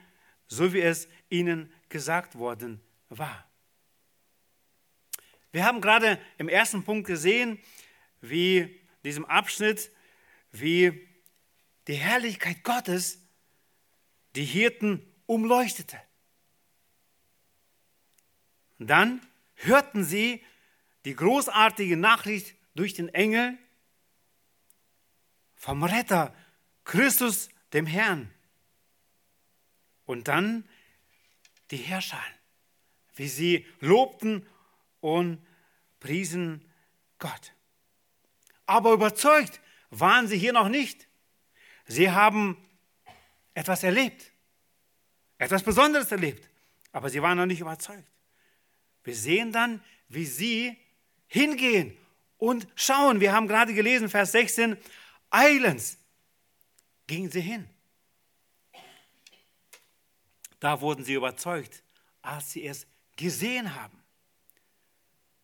so 0.46 0.72
wie 0.72 0.80
es 0.80 1.08
ihnen 1.30 1.72
gesagt 1.88 2.36
worden 2.36 2.80
war. 3.08 3.48
Wir 5.52 5.64
haben 5.64 5.80
gerade 5.80 6.20
im 6.38 6.48
ersten 6.48 6.84
Punkt 6.84 7.06
gesehen, 7.06 7.60
wie 8.20 8.80
diesem 9.04 9.24
Abschnitt, 9.24 9.90
wie 10.50 11.06
die 11.86 11.94
Herrlichkeit 11.94 12.64
Gottes 12.64 13.20
die 14.34 14.44
Hirten 14.44 15.00
umleuchtete. 15.26 16.00
Und 18.78 18.88
dann 18.88 19.20
hörten 19.54 20.04
sie 20.04 20.42
die 21.04 21.14
großartige 21.14 21.96
Nachricht 21.96 22.56
durch 22.74 22.94
den 22.94 23.08
Engel 23.08 23.56
vom 25.64 25.82
Retter, 25.82 26.34
Christus, 26.84 27.48
dem 27.72 27.86
Herrn. 27.86 28.30
Und 30.04 30.28
dann 30.28 30.68
die 31.70 31.78
Herrscher, 31.78 32.22
wie 33.16 33.28
sie 33.28 33.66
lobten 33.80 34.46
und 35.00 35.42
priesen 36.00 36.70
Gott. 37.18 37.54
Aber 38.66 38.92
überzeugt 38.92 39.62
waren 39.88 40.28
sie 40.28 40.36
hier 40.36 40.52
noch 40.52 40.68
nicht. 40.68 41.08
Sie 41.86 42.10
haben 42.10 42.62
etwas 43.54 43.84
erlebt, 43.84 44.32
etwas 45.38 45.62
Besonderes 45.62 46.12
erlebt, 46.12 46.46
aber 46.92 47.08
sie 47.08 47.22
waren 47.22 47.38
noch 47.38 47.46
nicht 47.46 47.60
überzeugt. 47.60 48.10
Wir 49.02 49.16
sehen 49.16 49.50
dann, 49.50 49.82
wie 50.08 50.26
sie 50.26 50.76
hingehen 51.26 51.96
und 52.36 52.68
schauen. 52.74 53.20
Wir 53.20 53.32
haben 53.32 53.48
gerade 53.48 53.72
gelesen, 53.72 54.10
Vers 54.10 54.32
16, 54.32 54.76
eilends 55.34 55.98
gingen 57.06 57.30
sie 57.30 57.40
hin. 57.40 57.68
Da 60.60 60.80
wurden 60.80 61.04
sie 61.04 61.14
überzeugt, 61.14 61.82
als 62.22 62.52
sie 62.52 62.64
es 62.66 62.86
gesehen 63.16 63.74
haben. 63.74 64.02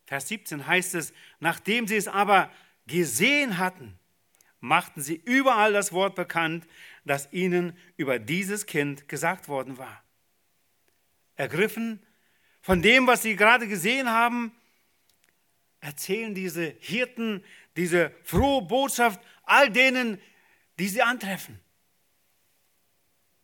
Vers 0.05 0.27
17 0.29 0.65
heißt 0.65 0.95
es, 0.95 1.13
nachdem 1.39 1.87
sie 1.87 1.95
es 1.95 2.07
aber 2.07 2.51
gesehen 2.87 3.57
hatten, 3.57 3.99
machten 4.59 5.01
sie 5.01 5.15
überall 5.15 5.73
das 5.73 5.91
Wort 5.91 6.15
bekannt, 6.15 6.67
das 7.05 7.31
ihnen 7.31 7.77
über 7.97 8.19
dieses 8.19 8.65
Kind 8.65 9.07
gesagt 9.07 9.47
worden 9.47 9.77
war. 9.77 10.03
Ergriffen 11.35 12.05
von 12.61 12.81
dem, 12.81 13.07
was 13.07 13.23
sie 13.23 13.35
gerade 13.35 13.67
gesehen 13.67 14.09
haben, 14.09 14.55
erzählen 15.79 16.35
diese 16.35 16.75
Hirten 16.79 17.43
diese 17.75 18.11
frohe 18.23 18.61
Botschaft 18.61 19.19
all 19.51 19.69
denen, 19.69 20.19
die 20.79 20.87
sie 20.87 21.01
antreffen. 21.01 21.59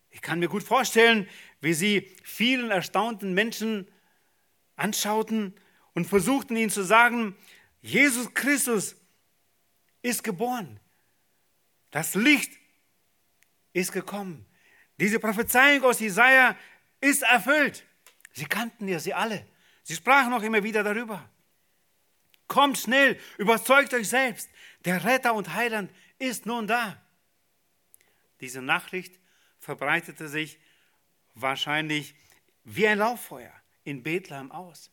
Ich 0.09 0.21
kann 0.21 0.39
mir 0.39 0.47
gut 0.47 0.63
vorstellen, 0.63 1.27
wie 1.59 1.73
sie 1.73 2.15
vielen 2.23 2.71
erstaunten 2.71 3.33
Menschen 3.33 3.87
anschauten 4.75 5.53
und 5.93 6.05
versuchten 6.05 6.55
ihnen 6.55 6.69
zu 6.69 6.83
sagen, 6.83 7.35
Jesus 7.81 8.33
Christus 8.33 8.95
ist 10.01 10.23
geboren. 10.23 10.79
Das 11.91 12.15
Licht 12.15 12.51
ist 13.73 13.91
gekommen. 13.91 14.45
Diese 14.99 15.19
Prophezeiung 15.19 15.83
aus 15.83 15.99
Jesaja 15.99 16.55
ist 17.01 17.23
erfüllt. 17.23 17.85
Sie 18.33 18.45
kannten 18.45 18.87
ja 18.87 18.99
sie 18.99 19.13
alle. 19.13 19.45
Sie 19.83 19.95
sprachen 19.95 20.33
auch 20.33 20.41
immer 20.41 20.63
wieder 20.63 20.83
darüber. 20.83 21.29
Kommt 22.47 22.77
schnell, 22.77 23.19
überzeugt 23.37 23.93
euch 23.93 24.09
selbst. 24.09 24.49
Der 24.87 25.03
Retter 25.03 25.33
und 25.33 25.53
Heiland 25.53 25.91
ist 26.17 26.45
nun 26.45 26.65
da. 26.65 26.95
Diese 28.39 28.61
Nachricht 28.61 29.19
verbreitete 29.59 30.29
sich 30.29 30.57
wahrscheinlich 31.33 32.15
wie 32.63 32.87
ein 32.87 32.99
Lauffeuer 32.99 33.51
in 33.83 34.01
Bethlehem 34.01 34.49
aus. 34.49 34.89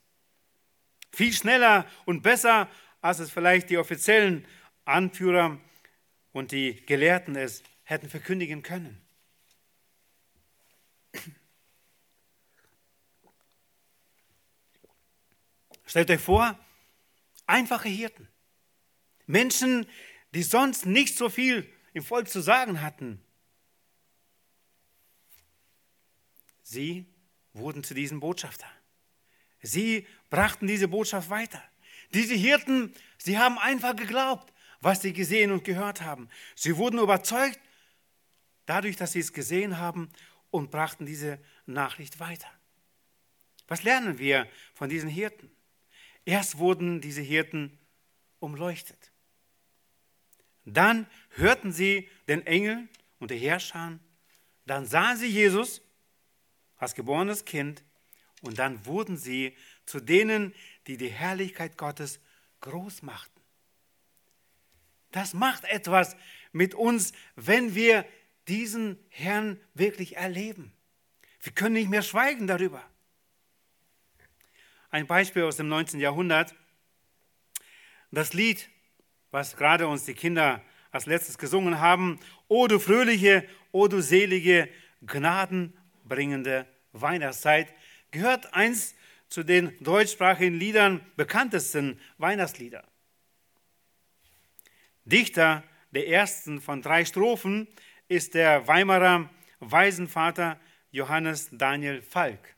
Viel 1.13 1.33
schneller 1.33 1.89
und 2.07 2.23
besser, 2.23 2.69
als 3.03 3.21
es 3.21 3.31
vielleicht 3.31 3.71
die 3.71 3.79
offiziellen 3.79 4.45
Anführer 4.85 5.61
und 6.33 6.51
die 6.51 6.85
Gelehrten 6.87 7.37
es 7.37 7.63
hätten 7.85 8.11
verkündigen 8.11 8.65
können. 8.65 9.01
Stellt 15.87 16.11
euch 16.11 16.21
vor, 16.21 16.59
einfache 17.47 17.89
Hirten, 17.89 18.29
Menschen, 19.27 19.87
die 20.35 20.43
sonst 20.43 20.87
nicht 20.87 21.17
so 21.17 21.29
viel 21.29 21.71
im 21.93 22.03
Volk 22.03 22.29
zu 22.29 22.41
sagen 22.41 22.83
hatten. 22.83 23.23
Sie 26.63 27.07
wurden 27.53 27.85
zu 27.85 27.95
diesen 27.95 28.21
Botschaftern. 28.21 28.71
Sie 29.63 30.07
brachten 30.29 30.67
diese 30.67 30.89
Botschaft 30.89 31.31
weiter. 31.31 31.63
Diese 32.13 32.35
Hirten, 32.35 32.93
sie 33.17 33.39
haben 33.39 33.59
einfach 33.59 33.97
geglaubt, 33.97 34.53
was 34.81 35.03
sie 35.03 35.13
gesehen 35.13 35.53
und 35.53 35.65
gehört 35.65 36.03
haben. 36.03 36.29
Sie 36.55 36.77
wurden 36.77 36.99
überzeugt 36.99 37.61
dadurch, 38.67 38.97
dass 38.97 39.13
sie 39.13 39.21
es 39.21 39.33
gesehen 39.33 39.79
haben 39.79 40.11
und 40.51 40.71
brachten 40.71 41.07
diese 41.07 41.39
Nachricht 41.67 42.21
weiter. 42.21 42.51
Was 43.67 43.83
lernen 43.83 44.19
wir 44.19 44.47
von 44.75 44.89
diesen 44.89 45.09
Hirten? 45.09 45.51
Erst 46.25 46.59
wurden 46.59 47.01
diese 47.01 47.23
Hirten 47.23 47.79
umleuchtet. 48.39 49.14
Dann 50.65 51.07
hörten 51.31 51.73
sie 51.73 52.09
den 52.29 52.47
Engel 52.47 52.89
und 53.19 53.31
die 53.31 53.39
Herrscher. 53.39 53.99
Dann 54.67 54.87
sahen 54.87 55.17
sie 55.17 55.27
Jesus 55.27 55.83
als 56.77 56.95
geborenes 56.95 57.45
Kind 57.45 57.83
und 58.41 58.59
dann 58.59 58.85
wurden 58.87 59.17
sie 59.17 59.57
zu 59.87 60.01
denen, 60.01 60.55
die 60.87 60.97
die 60.97 61.09
Herrlichkeit 61.09 61.77
Gottes 61.77 62.21
groß 62.61 63.03
machten. 63.03 63.41
Das 65.11 65.35
macht 65.35 65.65
etwas 65.65 66.17
mit 66.53 66.75
uns, 66.75 67.13
wenn 67.37 67.75
wir 67.75 68.05
diesen 68.49 68.99
Herrn 69.11 69.61
wirklich 69.75 70.17
erleben. 70.17 70.73
Wir 71.41 71.53
können 71.53 71.75
nicht 71.75 71.89
mehr 71.89 72.03
schweigen 72.03 72.47
darüber. 72.47 72.83
Ein 74.91 75.07
Beispiel 75.07 75.43
aus 75.43 75.57
dem 75.57 75.69
19. 75.69 76.01
Jahrhundert. 76.01 76.55
Das 78.11 78.33
Lied, 78.33 78.69
was 79.35 79.57
gerade 79.57 79.87
uns 79.89 80.05
die 80.05 80.15
Kinder 80.15 80.63
als 80.93 81.07
letztes 81.07 81.37
gesungen 81.39 81.81
haben, 81.81 82.21
O 82.47 82.69
du 82.69 82.79
fröhliche, 82.79 83.45
o 83.73 83.89
du 83.89 84.01
selige, 84.01 84.69
gnadenbringende 85.03 86.69
Weihnachtszeit, 86.93 87.75
gehört 88.13 88.55
eins 88.55 88.95
zu 89.29 89.43
den 89.43 89.77
deutschsprachigen 89.81 90.55
Liedern 90.55 91.05
bekanntesten 91.17 91.99
Weihnachtslieder. 92.17 92.85
Dichter 95.05 95.65
der 95.91 96.07
ersten 96.07 96.61
von 96.61 96.81
drei 96.81 97.05
Strophen 97.05 97.67
ist 98.07 98.35
der 98.35 98.69
Weimarer 98.69 99.29
Waisenvater 99.59 100.61
Johannes 100.93 101.49
Daniel 101.51 102.03
Falk. 102.03 102.55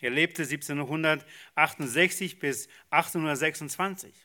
Er 0.00 0.10
lebte 0.10 0.42
1768 0.42 2.38
bis 2.38 2.68
1826. 2.90 4.23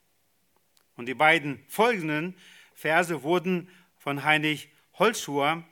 Und 0.99 1.05
die 1.05 1.13
beiden 1.13 1.63
folgenden 1.69 2.35
Verse 2.73 3.23
wurden 3.23 3.69
von 3.99 4.25
Heinrich 4.25 4.67
Holzschuher 4.95 5.63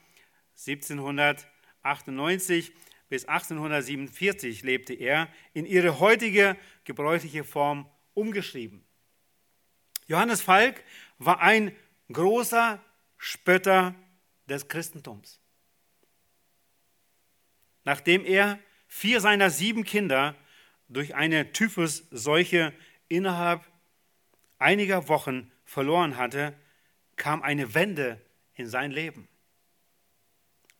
1798 0.55 2.71
bis 3.09 3.25
1847 3.25 4.63
lebte 4.63 4.93
er, 4.93 5.27
in 5.53 5.65
ihre 5.65 5.99
heutige 5.99 6.55
gebräuchliche 6.85 7.43
Form 7.43 7.89
umgeschrieben. 8.13 8.85
Johannes 10.07 10.41
Falk 10.41 10.81
war 11.17 11.41
ein 11.41 11.75
großer 12.09 12.81
Spötter 13.17 13.95
des 14.45 14.69
Christentums. 14.69 15.41
Nachdem 17.83 18.23
er 18.23 18.59
vier 18.87 19.19
seiner 19.19 19.49
sieben 19.49 19.83
Kinder 19.83 20.37
durch 20.87 21.15
eine 21.15 21.51
Typhus-Seuche 21.51 22.71
innerhalb 23.09 23.65
einiger 24.57 25.07
Wochen 25.07 25.51
verloren 25.65 26.17
hatte, 26.17 26.53
kam 27.15 27.41
eine 27.41 27.73
Wende 27.73 28.21
in 28.53 28.67
sein 28.67 28.91
Leben 28.91 29.27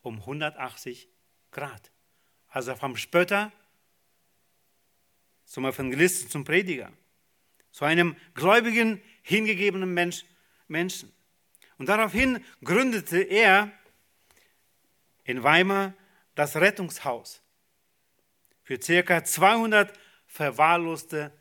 um 0.02 0.20
180 0.20 1.10
Grad. 1.52 1.92
Also 2.48 2.76
vom 2.76 2.96
Spötter 2.96 3.52
zum 5.44 5.66
Evangelisten, 5.66 6.30
zum 6.30 6.44
Prediger, 6.44 6.92
zu 7.72 7.86
einem 7.86 8.16
gläubigen, 8.34 9.02
hingegebenen 9.22 9.94
Mensch, 9.94 10.26
Menschen. 10.68 11.14
Und 11.78 11.90
daraufhin 11.90 12.44
gründete 12.64 13.20
er 13.20 13.72
in 15.24 15.44
Weimar 15.44 15.94
das 16.36 16.56
Rettungshaus 16.56 17.42
für 18.64 18.82
circa 18.82 19.24
200 19.24 19.98
verwahrloste 20.26 21.32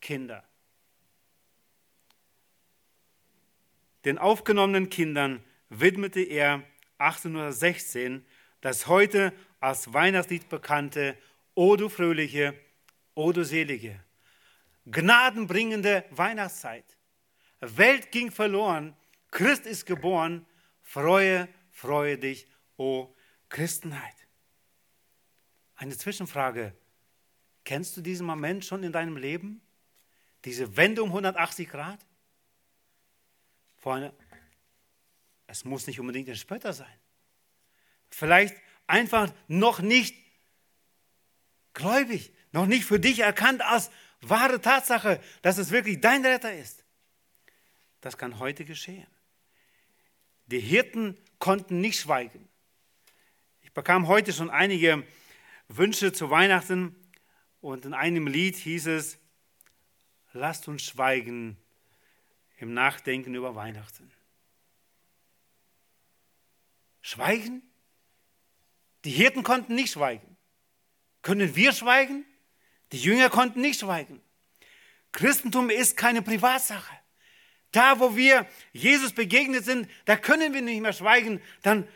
Kinder. 0.00 0.44
Den 4.04 4.18
aufgenommenen 4.18 4.90
Kindern 4.90 5.42
widmete 5.68 6.20
er 6.20 6.64
1816 6.98 8.24
das 8.60 8.86
heute 8.86 9.32
als 9.60 9.92
Weihnachtslied 9.92 10.48
bekannte 10.48 11.16
O 11.54 11.76
du 11.76 11.88
fröhliche, 11.88 12.54
O 13.14 13.32
du 13.32 13.44
selige, 13.44 14.00
gnadenbringende 14.86 16.04
Weihnachtszeit. 16.10 16.96
Welt 17.60 18.10
ging 18.10 18.30
verloren, 18.30 18.96
Christ 19.30 19.66
ist 19.66 19.86
geboren, 19.86 20.46
freue, 20.80 21.48
freue 21.70 22.18
dich, 22.18 22.46
o 22.76 23.14
Christenheit. 23.48 24.14
Eine 25.76 25.96
Zwischenfrage. 25.96 26.74
Kennst 27.64 27.96
du 27.96 28.00
diesen 28.00 28.26
Moment 28.26 28.64
schon 28.64 28.82
in 28.82 28.92
deinem 28.92 29.16
Leben? 29.16 29.60
Diese 30.44 30.76
Wendung 30.76 31.08
180 31.08 31.68
Grad? 31.68 32.04
Freunde, 33.82 34.14
es 35.48 35.64
muss 35.64 35.88
nicht 35.88 35.98
unbedingt 35.98 36.28
ein 36.28 36.36
Spötter 36.36 36.72
sein. 36.72 37.00
Vielleicht 38.10 38.54
einfach 38.86 39.34
noch 39.48 39.80
nicht 39.80 40.16
gläubig, 41.74 42.32
noch 42.52 42.66
nicht 42.66 42.84
für 42.84 43.00
dich 43.00 43.18
erkannt 43.18 43.60
als 43.60 43.90
wahre 44.20 44.60
Tatsache, 44.60 45.20
dass 45.42 45.58
es 45.58 45.72
wirklich 45.72 46.00
dein 46.00 46.24
Retter 46.24 46.54
ist. 46.54 46.84
Das 48.00 48.16
kann 48.16 48.38
heute 48.38 48.64
geschehen. 48.64 49.08
Die 50.46 50.60
Hirten 50.60 51.18
konnten 51.40 51.80
nicht 51.80 51.98
schweigen. 51.98 52.48
Ich 53.62 53.72
bekam 53.72 54.06
heute 54.06 54.32
schon 54.32 54.48
einige 54.48 55.04
Wünsche 55.66 56.12
zu 56.12 56.30
Weihnachten 56.30 56.94
und 57.60 57.84
in 57.84 57.94
einem 57.94 58.28
Lied 58.28 58.54
hieß 58.54 58.86
es, 58.86 59.18
lasst 60.32 60.68
uns 60.68 60.82
schweigen 60.82 61.61
im 62.62 62.74
Nachdenken 62.74 63.34
über 63.34 63.56
Weihnachten. 63.56 64.08
Schweigen? 67.00 67.60
Die 69.04 69.10
Hirten 69.10 69.42
konnten 69.42 69.74
nicht 69.74 69.92
schweigen. 69.92 70.36
Können 71.22 71.56
wir 71.56 71.72
schweigen? 71.72 72.24
Die 72.92 72.98
Jünger 72.98 73.30
konnten 73.30 73.60
nicht 73.60 73.80
schweigen. 73.80 74.22
Christentum 75.10 75.70
ist 75.70 75.96
keine 75.96 76.22
Privatsache. 76.22 76.96
Da, 77.72 77.98
wo 77.98 78.14
wir 78.14 78.46
Jesus 78.72 79.12
begegnet 79.12 79.64
sind, 79.64 79.90
da 80.04 80.16
können 80.16 80.54
wir 80.54 80.62
nicht 80.62 80.82
mehr 80.82 80.92
schweigen. 80.92 81.42
Dann 81.62 81.88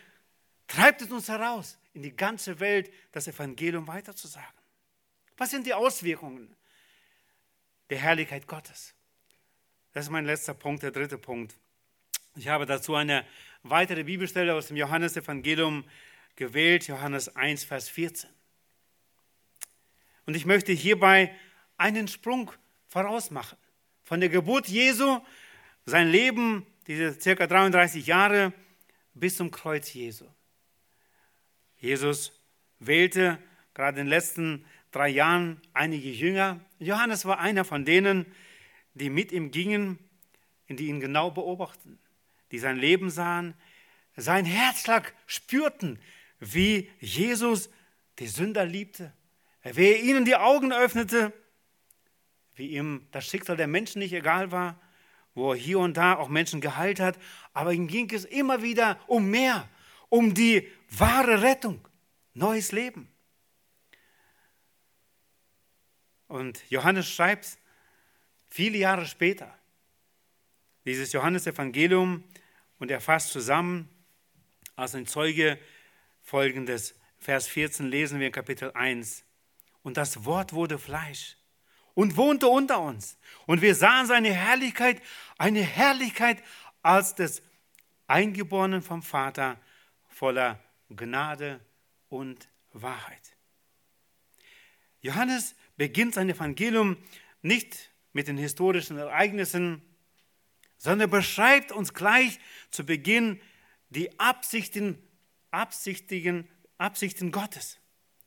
treibt 0.66 1.00
es 1.00 1.12
uns 1.12 1.28
heraus, 1.28 1.78
in 1.94 2.02
die 2.02 2.16
ganze 2.16 2.58
Welt 2.58 2.92
das 3.12 3.28
Evangelium 3.28 3.86
weiterzusagen. 3.86 4.48
Was 5.36 5.50
sind 5.50 5.64
die 5.64 5.74
Auswirkungen 5.74 6.56
der 7.88 7.98
Herrlichkeit 7.98 8.48
Gottes? 8.48 8.95
Das 9.96 10.04
ist 10.04 10.10
mein 10.10 10.26
letzter 10.26 10.52
Punkt, 10.52 10.82
der 10.82 10.90
dritte 10.90 11.16
Punkt. 11.16 11.54
Ich 12.34 12.48
habe 12.48 12.66
dazu 12.66 12.94
eine 12.96 13.24
weitere 13.62 14.04
Bibelstelle 14.04 14.54
aus 14.54 14.66
dem 14.66 14.76
Johannesevangelium 14.76 15.84
gewählt, 16.34 16.86
Johannes 16.86 17.34
1, 17.34 17.64
Vers 17.64 17.88
14. 17.88 18.28
Und 20.26 20.36
ich 20.36 20.44
möchte 20.44 20.72
hierbei 20.72 21.34
einen 21.78 22.08
Sprung 22.08 22.52
vorausmachen. 22.88 23.56
Von 24.02 24.20
der 24.20 24.28
Geburt 24.28 24.68
Jesu, 24.68 25.18
sein 25.86 26.10
Leben, 26.10 26.66
diese 26.88 27.18
circa 27.18 27.46
33 27.46 28.06
Jahre, 28.06 28.52
bis 29.14 29.38
zum 29.38 29.50
Kreuz 29.50 29.94
Jesu. 29.94 30.26
Jesus 31.78 32.38
wählte 32.80 33.38
gerade 33.72 34.00
in 34.00 34.04
den 34.04 34.10
letzten 34.10 34.66
drei 34.90 35.08
Jahren 35.08 35.62
einige 35.72 36.10
Jünger. 36.10 36.60
Johannes 36.80 37.24
war 37.24 37.38
einer 37.38 37.64
von 37.64 37.86
denen, 37.86 38.26
die 38.96 39.10
mit 39.10 39.30
ihm 39.30 39.50
gingen, 39.50 39.98
die 40.68 40.86
ihn 40.86 41.00
genau 41.00 41.30
beobachten, 41.30 41.98
die 42.50 42.58
sein 42.58 42.78
Leben 42.78 43.10
sahen, 43.10 43.54
seinen 44.16 44.46
Herzschlag 44.46 45.14
spürten, 45.26 45.98
wie 46.40 46.90
Jesus 46.98 47.70
die 48.18 48.26
Sünder 48.26 48.64
liebte, 48.64 49.12
wie 49.62 49.88
er 49.88 50.00
ihnen 50.00 50.24
die 50.24 50.36
Augen 50.36 50.72
öffnete, 50.72 51.32
wie 52.54 52.68
ihm 52.68 53.06
das 53.10 53.26
Schicksal 53.26 53.56
der 53.56 53.66
Menschen 53.66 53.98
nicht 53.98 54.14
egal 54.14 54.50
war, 54.50 54.80
wo 55.34 55.52
er 55.52 55.58
hier 55.58 55.78
und 55.78 55.98
da 55.98 56.16
auch 56.16 56.28
Menschen 56.28 56.62
geheilt 56.62 56.98
hat, 56.98 57.18
aber 57.52 57.74
ihm 57.74 57.88
ging 57.88 58.10
es 58.10 58.24
immer 58.24 58.62
wieder 58.62 58.98
um 59.06 59.30
mehr, 59.30 59.68
um 60.08 60.32
die 60.32 60.66
wahre 60.88 61.42
Rettung, 61.42 61.86
neues 62.32 62.72
Leben. 62.72 63.10
Und 66.28 66.64
Johannes 66.70 67.08
schreibt 67.10 67.58
viele 68.56 68.78
Jahre 68.78 69.04
später 69.04 69.54
dieses 70.86 71.12
Johannesevangelium 71.12 72.24
und 72.78 72.90
er 72.90 73.02
fasst 73.02 73.28
zusammen 73.28 73.86
als 74.76 74.94
ein 74.94 75.06
Zeuge 75.06 75.58
folgendes. 76.22 76.94
Vers 77.18 77.48
14 77.48 77.86
lesen 77.86 78.18
wir 78.18 78.28
in 78.28 78.32
Kapitel 78.32 78.72
1. 78.72 79.24
Und 79.82 79.98
das 79.98 80.24
Wort 80.24 80.54
wurde 80.54 80.78
Fleisch 80.78 81.36
und 81.92 82.16
wohnte 82.16 82.48
unter 82.48 82.80
uns. 82.80 83.18
Und 83.44 83.60
wir 83.60 83.74
sahen 83.74 84.06
seine 84.06 84.32
Herrlichkeit, 84.32 85.02
eine 85.36 85.60
Herrlichkeit 85.60 86.42
als 86.80 87.14
des 87.14 87.42
Eingeborenen 88.06 88.80
vom 88.80 89.02
Vater, 89.02 89.60
voller 90.08 90.58
Gnade 90.88 91.60
und 92.08 92.48
Wahrheit. 92.72 93.36
Johannes 95.02 95.54
beginnt 95.76 96.14
sein 96.14 96.30
Evangelium 96.30 96.96
nicht 97.42 97.90
mit 98.16 98.28
den 98.28 98.38
historischen 98.38 98.96
Ereignissen, 98.96 99.82
sondern 100.78 101.10
beschreibt 101.10 101.70
uns 101.70 101.92
gleich 101.92 102.40
zu 102.70 102.86
Beginn 102.86 103.42
die 103.90 104.18
Absichten, 104.18 104.98
Absichtigen, 105.50 106.48
Absichten 106.78 107.30
Gottes. 107.30 107.78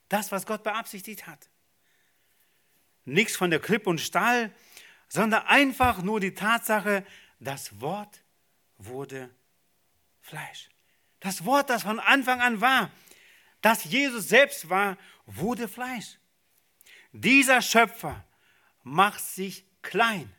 Das, 0.08 0.32
was 0.32 0.46
Gott 0.46 0.64
beabsichtigt 0.64 1.26
hat. 1.26 1.50
Nichts 3.04 3.36
von 3.36 3.50
der 3.50 3.60
Klippe 3.60 3.90
und 3.90 4.00
Stahl, 4.00 4.54
sondern 5.08 5.42
einfach 5.48 6.04
nur 6.04 6.20
die 6.20 6.36
Tatsache, 6.36 7.04
das 7.40 7.82
Wort 7.82 8.24
wurde 8.78 9.32
Fleisch. 10.22 10.70
Das 11.20 11.46
Wort, 11.46 11.72
das 11.72 11.82
von 11.82 12.00
Anfang 12.00 12.42
an 12.42 12.62
war, 12.62 12.92
das 13.62 13.86
Jesus 13.86 14.30
selbst 14.30 14.70
war, 14.70 15.00
wurde 15.26 15.68
Fleisch. 15.68 16.20
Dieser 17.12 17.64
Schöpfer 17.64 18.24
macht 18.84 19.22
sich 19.22 19.66
klein, 19.82 20.32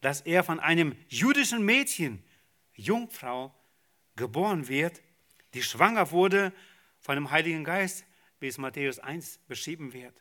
dass 0.00 0.20
er 0.20 0.44
von 0.44 0.60
einem 0.60 0.96
jüdischen 1.08 1.64
Mädchen, 1.64 2.22
Jungfrau, 2.74 3.54
geboren 4.16 4.68
wird, 4.68 5.00
die 5.54 5.62
schwanger 5.62 6.10
wurde 6.10 6.52
von 7.00 7.14
dem 7.16 7.30
Heiligen 7.30 7.64
Geist, 7.64 8.04
wie 8.40 8.48
es 8.48 8.58
Matthäus 8.58 8.98
1 8.98 9.38
beschrieben 9.48 9.92
wird. 9.92 10.14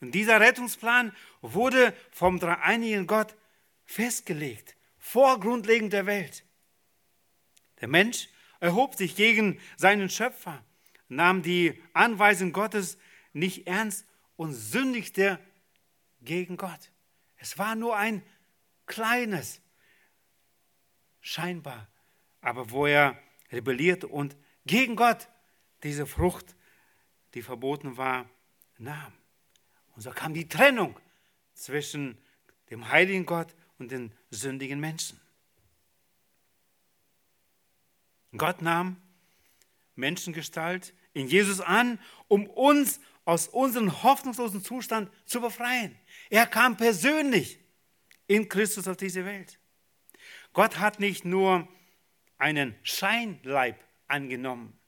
Und 0.00 0.14
dieser 0.14 0.40
Rettungsplan 0.40 1.12
wurde 1.40 1.94
vom 2.10 2.38
dreieinigen 2.38 3.06
Gott 3.06 3.34
festgelegt, 3.84 4.76
vor 4.98 5.40
Grundlegung 5.40 5.90
der 5.90 6.06
Welt. 6.06 6.44
Der 7.80 7.88
Mensch 7.88 8.28
erhob 8.60 8.94
sich 8.94 9.16
gegen 9.16 9.60
seinen 9.76 10.08
Schöpfer, 10.08 10.64
nahm 11.08 11.42
die 11.42 11.82
Anweisung 11.92 12.52
Gottes 12.52 12.98
nicht 13.32 13.66
ernst 13.66 14.06
und 14.36 14.52
sündigte 14.52 15.38
gegen 16.24 16.56
Gott. 16.56 16.90
Es 17.36 17.58
war 17.58 17.74
nur 17.74 17.96
ein 17.96 18.22
kleines, 18.86 19.60
scheinbar, 21.20 21.88
aber 22.40 22.70
wo 22.70 22.86
er 22.86 23.18
rebellierte 23.50 24.08
und 24.08 24.36
gegen 24.66 24.96
Gott 24.96 25.28
diese 25.82 26.06
Frucht, 26.06 26.54
die 27.34 27.42
verboten 27.42 27.96
war, 27.96 28.28
nahm. 28.78 29.12
Und 29.94 30.02
so 30.02 30.10
kam 30.10 30.34
die 30.34 30.48
Trennung 30.48 30.98
zwischen 31.54 32.18
dem 32.70 32.88
heiligen 32.88 33.26
Gott 33.26 33.54
und 33.78 33.90
den 33.90 34.12
sündigen 34.30 34.80
Menschen. 34.80 35.20
Gott 38.36 38.62
nahm 38.62 39.00
Menschengestalt 39.94 40.94
in 41.12 41.28
Jesus 41.28 41.60
an, 41.60 42.00
um 42.26 42.46
uns 42.46 43.00
aus 43.24 43.48
unserem 43.48 44.02
hoffnungslosen 44.02 44.62
Zustand 44.62 45.10
zu 45.24 45.40
befreien. 45.40 45.96
Er 46.30 46.46
kam 46.46 46.76
persönlich 46.76 47.58
in 48.26 48.48
Christus 48.48 48.88
auf 48.88 48.96
diese 48.96 49.24
Welt. 49.24 49.58
Gott 50.52 50.78
hat 50.78 51.00
nicht 51.00 51.24
nur 51.24 51.68
einen 52.38 52.74
Scheinleib 52.82 53.82
angenommen, 54.06 54.78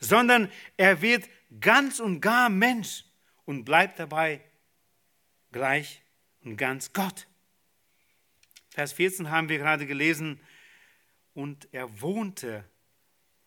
sondern 0.00 0.50
er 0.76 1.02
wird 1.02 1.28
ganz 1.60 2.00
und 2.00 2.20
gar 2.20 2.48
Mensch 2.48 3.04
und 3.44 3.64
bleibt 3.64 3.98
dabei 3.98 4.40
gleich 5.52 6.02
und 6.42 6.56
ganz 6.56 6.92
Gott. 6.92 7.26
Vers 8.70 8.92
14 8.94 9.30
haben 9.30 9.48
wir 9.48 9.58
gerade 9.58 9.86
gelesen, 9.86 10.40
und 11.34 11.68
er 11.72 12.00
wohnte, 12.00 12.64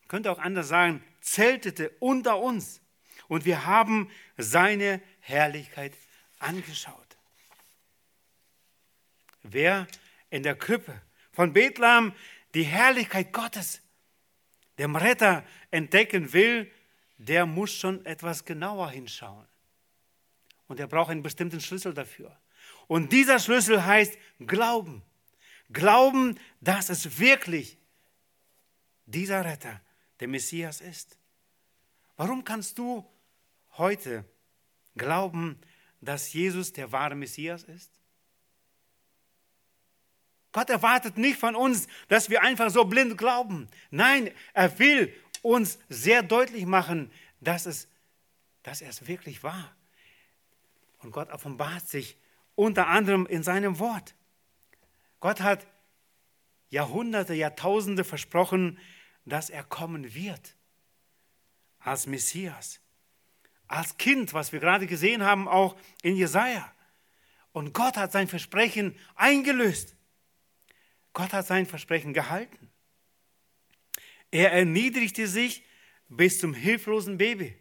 könnte 0.06 0.30
auch 0.30 0.38
anders 0.38 0.68
sagen, 0.68 1.02
zeltete 1.20 1.90
unter 1.98 2.38
uns. 2.38 2.80
Und 3.28 3.44
wir 3.44 3.66
haben 3.66 4.10
seine 4.36 5.00
Herrlichkeit 5.20 5.92
angeschaut. 6.38 7.16
Wer 9.42 9.86
in 10.30 10.42
der 10.42 10.56
Krippe 10.56 11.00
von 11.32 11.52
Bethlehem 11.52 12.12
die 12.54 12.64
Herrlichkeit 12.64 13.32
Gottes, 13.32 13.82
dem 14.78 14.96
Retter, 14.96 15.44
entdecken 15.70 16.32
will, 16.32 16.70
der 17.18 17.46
muss 17.46 17.72
schon 17.72 18.04
etwas 18.06 18.44
genauer 18.44 18.90
hinschauen. 18.90 19.46
Und 20.66 20.80
er 20.80 20.86
braucht 20.86 21.10
einen 21.10 21.22
bestimmten 21.22 21.60
Schlüssel 21.60 21.94
dafür. 21.94 22.36
Und 22.86 23.12
dieser 23.12 23.38
Schlüssel 23.38 23.84
heißt 23.84 24.16
Glauben. 24.40 25.02
Glauben, 25.70 26.38
dass 26.60 26.88
es 26.88 27.18
wirklich 27.18 27.76
dieser 29.06 29.44
Retter, 29.44 29.80
der 30.20 30.28
Messias 30.28 30.80
ist. 30.80 31.18
Warum 32.16 32.44
kannst 32.44 32.78
du 32.78 33.06
heute 33.78 34.24
glauben, 34.96 35.58
dass 36.00 36.32
Jesus 36.32 36.72
der 36.72 36.92
wahre 36.92 37.14
Messias 37.14 37.64
ist? 37.64 37.90
Gott 40.52 40.70
erwartet 40.70 41.18
nicht 41.18 41.38
von 41.38 41.54
uns, 41.54 41.86
dass 42.08 42.30
wir 42.30 42.42
einfach 42.42 42.70
so 42.70 42.84
blind 42.84 43.18
glauben. 43.18 43.68
Nein, 43.90 44.30
er 44.54 44.78
will 44.78 45.14
uns 45.42 45.78
sehr 45.88 46.22
deutlich 46.22 46.66
machen, 46.66 47.10
dass, 47.40 47.66
es, 47.66 47.88
dass 48.62 48.80
er 48.80 48.90
es 48.90 49.06
wirklich 49.06 49.42
war. 49.42 49.74
Und 50.98 51.12
Gott 51.12 51.30
offenbart 51.30 51.88
sich 51.88 52.16
unter 52.54 52.88
anderem 52.88 53.26
in 53.26 53.42
seinem 53.42 53.78
Wort. 53.78 54.14
Gott 55.20 55.40
hat 55.40 55.66
Jahrhunderte, 56.70 57.34
Jahrtausende 57.34 58.04
versprochen, 58.04 58.78
dass 59.24 59.50
er 59.50 59.62
kommen 59.62 60.14
wird 60.14 60.54
als 61.78 62.06
Messias, 62.06 62.80
als 63.68 63.96
Kind, 63.98 64.32
was 64.32 64.52
wir 64.52 64.60
gerade 64.60 64.86
gesehen 64.86 65.22
haben, 65.22 65.46
auch 65.46 65.76
in 66.02 66.16
Jesaja. 66.16 66.72
Und 67.52 67.74
Gott 67.74 67.96
hat 67.96 68.12
sein 68.12 68.28
Versprechen 68.28 68.98
eingelöst. 69.14 69.94
Gott 71.12 71.32
hat 71.32 71.46
sein 71.46 71.66
Versprechen 71.66 72.12
gehalten. 72.12 72.70
Er 74.30 74.52
erniedrigte 74.52 75.26
sich 75.26 75.64
bis 76.08 76.38
zum 76.38 76.54
hilflosen 76.54 77.18
Baby 77.18 77.56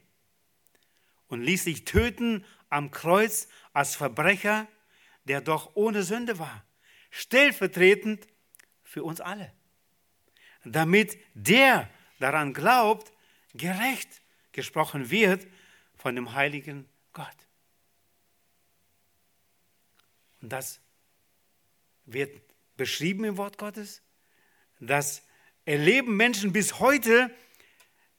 und 1.28 1.41
ließ 1.41 1.63
sich 1.65 1.86
töten 1.86 2.46
am 2.70 2.91
Kreuz 2.91 3.48
als 3.74 3.96
Verbrecher, 3.96 4.67
der 5.26 5.41
doch 5.41 5.72
ohne 5.76 6.04
Sünde 6.04 6.39
war, 6.39 6.65
stellvertretend 7.10 8.28
für 8.84 9.04
uns 9.04 9.20
alle, 9.20 9.54
damit 10.63 11.17
der 11.34 11.89
daran 12.20 12.54
glaubt, 12.54 13.12
gerecht 13.54 14.22
gesprochen 14.52 15.10
wird 15.10 15.48
von 16.08 16.15
dem 16.15 16.36
heiligen 16.36 16.88
Gott. 17.12 17.36
Und 20.41 20.54
das 20.54 20.80
wird 22.06 22.32
beschrieben 22.78 23.26
im 23.26 23.36
Wort 23.36 23.58
Gottes. 23.58 24.02
Das 24.80 25.22
erleben 25.65 26.15
Menschen 26.15 26.54
bis 26.54 26.80
heute 26.80 27.30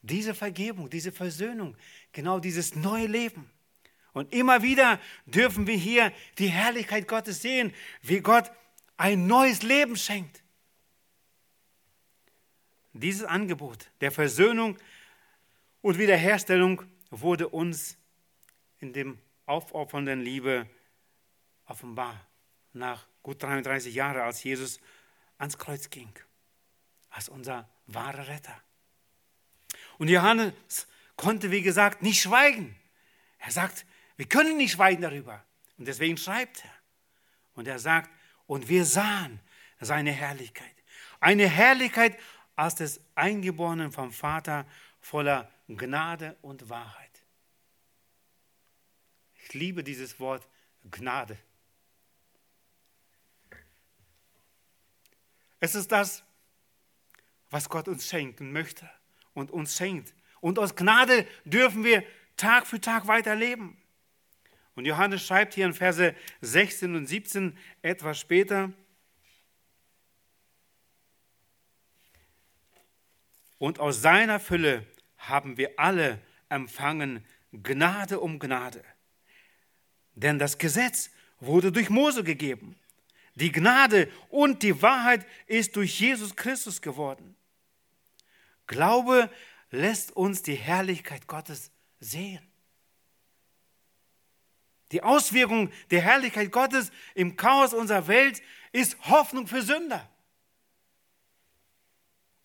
diese 0.03 0.35
Vergebung, 0.35 0.91
diese 0.91 1.11
Versöhnung, 1.11 1.75
genau 2.11 2.39
dieses 2.39 2.75
neue 2.75 3.07
Leben. 3.07 3.49
Und 4.13 4.35
immer 4.35 4.61
wieder 4.61 4.99
dürfen 5.25 5.65
wir 5.65 5.75
hier 5.75 6.13
die 6.37 6.49
Herrlichkeit 6.49 7.07
Gottes 7.07 7.41
sehen, 7.41 7.73
wie 8.03 8.19
Gott 8.19 8.51
ein 8.97 9.25
neues 9.25 9.63
Leben 9.63 9.95
schenkt. 9.95 10.43
Dieses 12.93 13.23
Angebot 13.23 13.89
der 13.99 14.11
Versöhnung 14.11 14.77
und 15.81 15.97
Wiederherstellung 15.97 16.83
wurde 17.09 17.47
uns 17.49 17.97
in 18.79 18.93
dem 18.93 19.19
aufopfernden 19.45 20.21
Liebe 20.21 20.67
offenbar 21.65 22.25
nach 22.73 23.07
gut 23.23 23.41
33 23.41 23.93
Jahren, 23.93 24.21
als 24.21 24.43
Jesus 24.43 24.79
ans 25.37 25.57
Kreuz 25.57 25.89
ging, 25.89 26.11
als 27.09 27.29
unser 27.29 27.69
wahrer 27.87 28.27
Retter. 28.27 28.61
Und 29.97 30.07
Johannes 30.09 30.53
konnte, 31.15 31.51
wie 31.51 31.61
gesagt, 31.61 32.01
nicht 32.01 32.21
schweigen. 32.21 32.75
Er 33.39 33.51
sagt, 33.51 33.85
wir 34.15 34.27
können 34.27 34.57
nicht 34.57 34.73
schweigen 34.73 35.01
darüber. 35.01 35.43
Und 35.77 35.87
deswegen 35.87 36.17
schreibt 36.17 36.63
er. 36.63 36.73
Und 37.53 37.67
er 37.67 37.79
sagt, 37.79 38.09
und 38.47 38.67
wir 38.67 38.85
sahen 38.85 39.39
seine 39.79 40.11
Herrlichkeit. 40.11 40.75
Eine 41.19 41.47
Herrlichkeit 41.47 42.17
als 42.55 42.75
des 42.75 43.01
Eingeborenen 43.15 43.91
vom 43.91 44.11
Vater 44.11 44.65
voller 44.99 45.51
Gnade 45.69 46.35
und 46.41 46.69
Wahrheit. 46.69 47.23
Ich 49.35 49.53
liebe 49.53 49.83
dieses 49.83 50.19
Wort 50.19 50.47
Gnade. 50.89 51.37
Es 55.59 55.75
ist 55.75 55.91
das, 55.91 56.23
was 57.49 57.69
Gott 57.69 57.87
uns 57.87 58.07
schenken 58.07 58.51
möchte 58.51 58.89
und 59.33 59.51
uns 59.51 59.75
schenkt. 59.75 60.13
Und 60.41 60.57
aus 60.57 60.75
Gnade 60.75 61.27
dürfen 61.45 61.83
wir 61.83 62.03
Tag 62.37 62.65
für 62.65 62.79
Tag 62.79 63.07
weiterleben. 63.07 63.77
Und 64.75 64.85
Johannes 64.85 65.25
schreibt 65.25 65.53
hier 65.53 65.65
in 65.65 65.73
Verse 65.73 66.15
16 66.41 66.95
und 66.95 67.05
17 67.05 67.57
etwas 67.81 68.19
später, 68.19 68.71
Und 73.59 73.79
aus 73.79 74.01
seiner 74.01 74.39
Fülle 74.39 74.87
haben 75.19 75.57
wir 75.57 75.79
alle 75.79 76.19
empfangen 76.49 77.23
Gnade 77.51 78.19
um 78.19 78.39
Gnade. 78.39 78.83
Denn 80.15 80.39
das 80.39 80.57
Gesetz 80.57 81.11
wurde 81.39 81.71
durch 81.71 81.89
Mose 81.89 82.23
gegeben. 82.23 82.75
Die 83.35 83.51
Gnade 83.51 84.11
und 84.29 84.63
die 84.63 84.81
Wahrheit 84.81 85.25
ist 85.47 85.75
durch 85.75 85.99
Jesus 85.99 86.35
Christus 86.35 86.81
geworden. 86.81 87.35
Glaube 88.67 89.29
lässt 89.71 90.11
uns 90.11 90.41
die 90.41 90.55
Herrlichkeit 90.55 91.27
Gottes 91.27 91.71
sehen. 91.99 92.45
Die 94.91 95.03
Auswirkung 95.03 95.71
der 95.91 96.01
Herrlichkeit 96.01 96.51
Gottes 96.51 96.91
im 97.13 97.35
Chaos 97.35 97.73
unserer 97.73 98.07
Welt 98.07 98.41
ist 98.71 98.97
Hoffnung 99.05 99.47
für 99.47 99.61
Sünder. 99.61 100.09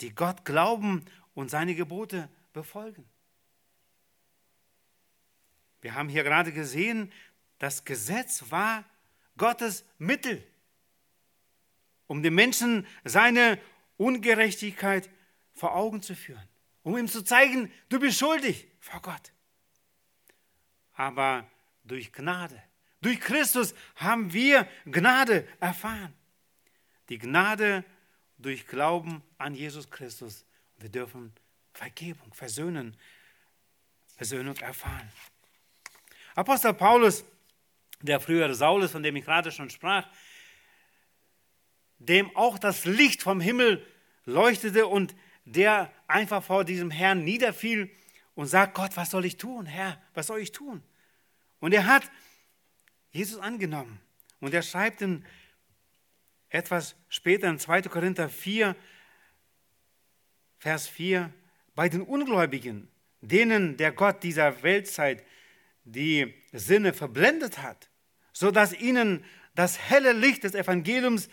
die 0.00 0.14
Gott 0.14 0.44
glauben 0.44 1.04
und 1.34 1.50
seine 1.50 1.74
Gebote 1.74 2.28
befolgen. 2.54 3.06
Wir 5.82 5.94
haben 5.94 6.08
hier 6.08 6.24
gerade 6.24 6.50
gesehen, 6.50 7.12
das 7.58 7.84
Gesetz 7.84 8.50
war 8.50 8.84
Gottes 9.36 9.84
Mittel, 9.98 10.42
um 12.06 12.22
den 12.22 12.34
Menschen 12.34 12.86
seine 13.04 13.60
Ungerechtigkeit 13.98 15.10
vor 15.52 15.74
Augen 15.74 16.00
zu 16.00 16.16
führen, 16.16 16.48
um 16.82 16.96
ihm 16.96 17.08
zu 17.08 17.22
zeigen, 17.22 17.70
du 17.90 18.00
bist 18.00 18.18
schuldig 18.18 18.66
vor 18.80 19.02
Gott. 19.02 19.32
Aber 20.94 21.46
durch 21.84 22.12
Gnade, 22.12 22.62
durch 23.02 23.20
Christus 23.20 23.74
haben 23.96 24.32
wir 24.32 24.66
Gnade 24.86 25.46
erfahren. 25.60 26.14
Die 27.10 27.18
Gnade 27.18 27.84
durch 28.38 28.66
Glauben 28.66 29.22
an 29.36 29.54
Jesus 29.54 29.90
Christus. 29.90 30.46
Wir 30.78 30.88
dürfen 30.88 31.34
Vergebung, 31.74 32.32
Versöhnen, 32.32 32.96
Versöhnung 34.16 34.56
erfahren. 34.58 35.10
Apostel 36.36 36.72
Paulus, 36.72 37.24
der 38.00 38.20
frühere 38.20 38.54
Saulus, 38.54 38.92
von 38.92 39.02
dem 39.02 39.16
ich 39.16 39.24
gerade 39.24 39.50
schon 39.50 39.70
sprach, 39.70 40.08
dem 41.98 42.34
auch 42.36 42.58
das 42.58 42.84
Licht 42.84 43.22
vom 43.22 43.40
Himmel 43.40 43.84
leuchtete 44.24 44.86
und 44.86 45.14
der 45.44 45.92
einfach 46.06 46.42
vor 46.42 46.64
diesem 46.64 46.90
Herrn 46.90 47.24
niederfiel 47.24 47.90
und 48.34 48.46
sagt, 48.46 48.74
Gott, 48.74 48.96
was 48.96 49.10
soll 49.10 49.24
ich 49.24 49.36
tun, 49.36 49.66
Herr, 49.66 50.00
was 50.14 50.28
soll 50.28 50.40
ich 50.40 50.52
tun? 50.52 50.82
Und 51.60 51.72
er 51.72 51.86
hat 51.86 52.10
Jesus 53.10 53.40
angenommen 53.40 54.00
und 54.40 54.54
er 54.54 54.62
schreibt 54.62 55.02
in 55.02 55.24
etwas 56.48 56.94
später 57.08 57.48
in 57.48 57.58
2. 57.58 57.82
Korinther 57.82 58.28
4, 58.28 58.76
Vers 60.58 60.88
4, 60.88 61.32
bei 61.74 61.88
den 61.88 62.02
Ungläubigen, 62.02 62.88
denen 63.20 63.76
der 63.76 63.92
Gott 63.92 64.22
dieser 64.22 64.62
Weltzeit 64.62 65.24
die 65.84 66.34
Sinne 66.52 66.92
verblendet 66.92 67.62
hat, 67.62 67.90
sodass 68.32 68.72
ihnen 68.72 69.24
das 69.54 69.78
helle 69.78 70.12
Licht 70.12 70.44
des 70.44 70.54
Evangeliums 70.54 71.28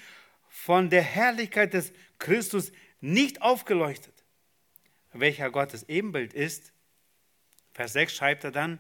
von 0.50 0.90
der 0.90 1.02
Herrlichkeit 1.02 1.74
des 1.74 1.94
Christus 2.20 2.72
nicht 3.00 3.42
aufgeleuchtet, 3.42 4.26
welcher 5.14 5.50
Gottes 5.50 5.88
Ebenbild 5.90 6.34
ist. 6.34 6.74
Vers 7.74 7.94
6 7.94 8.16
schreibt 8.16 8.44
er 8.44 8.52
dann, 8.52 8.80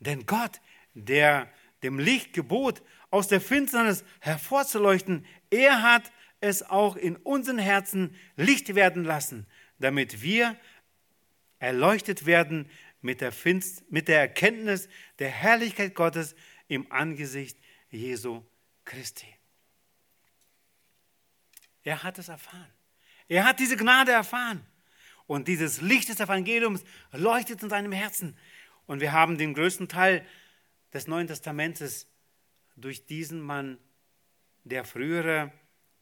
denn 0.00 0.26
Gott, 0.26 0.60
der 0.94 1.50
dem 1.82 1.98
Licht 1.98 2.32
gebot, 2.32 2.82
aus 3.10 3.28
der 3.28 3.40
Finsternis 3.40 4.04
hervorzuleuchten, 4.20 5.24
er 5.50 5.82
hat 5.82 6.10
es 6.40 6.62
auch 6.62 6.96
in 6.96 7.16
unseren 7.16 7.58
Herzen 7.58 8.16
Licht 8.36 8.74
werden 8.74 9.04
lassen, 9.04 9.46
damit 9.78 10.22
wir 10.22 10.58
erleuchtet 11.58 12.26
werden 12.26 12.70
mit 13.00 13.20
der, 13.20 13.32
Finst 13.32 13.90
mit 13.90 14.08
der 14.08 14.20
Erkenntnis 14.20 14.88
der 15.18 15.28
Herrlichkeit 15.28 15.94
Gottes 15.94 16.34
im 16.68 16.90
Angesicht 16.90 17.58
Jesu 17.90 18.42
Christi. 18.84 19.26
Er 21.82 22.02
hat 22.02 22.18
es 22.18 22.28
erfahren. 22.28 22.72
Er 23.28 23.44
hat 23.44 23.60
diese 23.60 23.76
Gnade 23.76 24.12
erfahren. 24.12 24.64
Und 25.26 25.48
dieses 25.48 25.80
Licht 25.80 26.08
des 26.08 26.20
Evangeliums 26.20 26.84
leuchtet 27.12 27.62
in 27.62 27.70
seinem 27.70 27.92
Herzen. 27.92 28.36
Und 28.86 29.00
wir 29.00 29.12
haben 29.12 29.38
den 29.38 29.54
größten 29.54 29.88
Teil 29.88 30.26
des 30.92 31.06
Neuen 31.06 31.26
Testamentes 31.26 32.06
durch 32.76 33.06
diesen 33.06 33.40
Mann, 33.40 33.78
der 34.64 34.84
frühere 34.84 35.52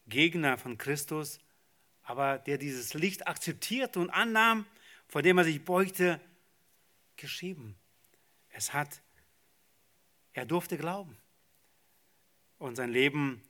Gegner 0.07 0.57
von 0.57 0.77
Christus, 0.77 1.39
aber 2.03 2.37
der 2.37 2.57
dieses 2.57 2.93
Licht 2.93 3.27
akzeptierte 3.27 3.99
und 3.99 4.09
annahm, 4.09 4.65
vor 5.07 5.21
dem 5.21 5.37
er 5.37 5.43
sich 5.43 5.63
beugte, 5.63 6.19
geschrieben. 7.15 7.75
Es 8.49 8.73
hat, 8.73 9.01
er 10.33 10.45
durfte 10.45 10.77
glauben 10.77 11.17
und 12.59 12.75
sein 12.75 12.91
Leben 12.91 13.41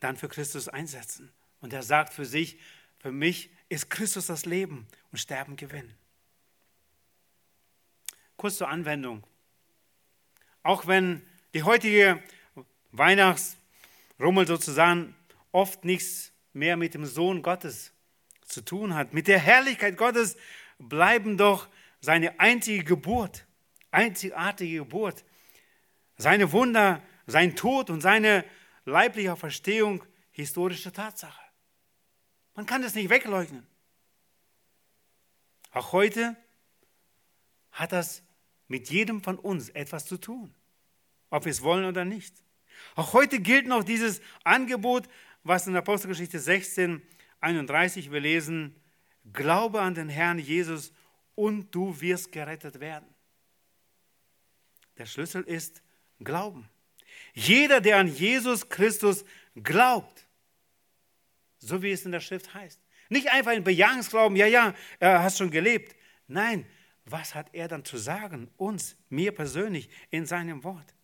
dann 0.00 0.16
für 0.16 0.28
Christus 0.28 0.68
einsetzen. 0.68 1.32
Und 1.60 1.72
er 1.72 1.82
sagt 1.82 2.12
für 2.12 2.24
sich, 2.24 2.58
für 2.98 3.12
mich 3.12 3.50
ist 3.68 3.90
Christus 3.90 4.26
das 4.26 4.46
Leben 4.46 4.86
und 5.10 5.18
Sterben 5.18 5.56
Gewinn. 5.56 5.94
Kurz 8.36 8.58
zur 8.58 8.68
Anwendung. 8.68 9.26
Auch 10.62 10.86
wenn 10.86 11.26
die 11.54 11.62
heutige 11.62 12.22
Weihnachtsrummel 12.92 14.46
sozusagen 14.46 15.14
oft 15.52 15.84
nichts 15.84 16.32
mehr 16.56 16.76
mit 16.76 16.94
dem 16.94 17.04
Sohn 17.04 17.42
Gottes 17.42 17.92
zu 18.42 18.62
tun 18.62 18.94
hat, 18.94 19.12
mit 19.12 19.28
der 19.28 19.38
Herrlichkeit 19.38 19.96
Gottes, 19.96 20.36
bleiben 20.78 21.36
doch 21.36 21.68
seine 22.00 22.40
einzige 22.40 22.82
Geburt, 22.82 23.46
einzigartige 23.90 24.78
Geburt, 24.78 25.24
seine 26.16 26.52
Wunder, 26.52 27.02
sein 27.26 27.56
Tod 27.56 27.90
und 27.90 28.00
seine 28.00 28.44
leibliche 28.84 29.36
Verstehung 29.36 30.02
historische 30.30 30.92
Tatsache. 30.92 31.42
Man 32.54 32.66
kann 32.66 32.82
das 32.82 32.94
nicht 32.94 33.10
wegleugnen. 33.10 33.66
Auch 35.72 35.92
heute 35.92 36.36
hat 37.70 37.92
das 37.92 38.22
mit 38.66 38.88
jedem 38.88 39.22
von 39.22 39.38
uns 39.38 39.68
etwas 39.68 40.06
zu 40.06 40.16
tun, 40.16 40.54
ob 41.28 41.44
wir 41.44 41.50
es 41.50 41.62
wollen 41.62 41.84
oder 41.84 42.04
nicht. 42.04 42.34
Auch 42.94 43.12
heute 43.12 43.40
gilt 43.40 43.66
noch 43.66 43.84
dieses 43.84 44.20
Angebot, 44.44 45.08
was 45.46 45.66
in 45.66 45.76
Apostelgeschichte 45.76 46.38
16, 46.38 47.02
31 47.40 48.10
wir 48.10 48.20
lesen, 48.20 48.74
Glaube 49.32 49.80
an 49.80 49.94
den 49.94 50.08
Herrn 50.08 50.38
Jesus 50.38 50.92
und 51.34 51.74
du 51.74 52.00
wirst 52.00 52.32
gerettet 52.32 52.80
werden. 52.80 53.08
Der 54.98 55.06
Schlüssel 55.06 55.42
ist 55.42 55.82
Glauben. 56.20 56.68
Jeder, 57.34 57.80
der 57.80 57.98
an 57.98 58.08
Jesus 58.08 58.68
Christus 58.68 59.24
glaubt, 59.62 60.26
so 61.58 61.82
wie 61.82 61.90
es 61.90 62.04
in 62.04 62.12
der 62.12 62.20
Schrift 62.20 62.54
heißt. 62.54 62.80
Nicht 63.08 63.30
einfach 63.30 63.52
ein 63.52 63.64
Bejahungsglauben, 63.64 64.36
ja, 64.36 64.46
ja, 64.46 64.74
er 64.98 65.22
hat 65.22 65.36
schon 65.36 65.50
gelebt. 65.50 65.96
Nein, 66.26 66.66
was 67.04 67.34
hat 67.34 67.48
er 67.52 67.68
dann 67.68 67.84
zu 67.84 67.98
sagen, 67.98 68.50
uns, 68.56 68.96
mir 69.08 69.32
persönlich, 69.32 69.88
in 70.10 70.26
seinem 70.26 70.64
Wort? 70.64 70.94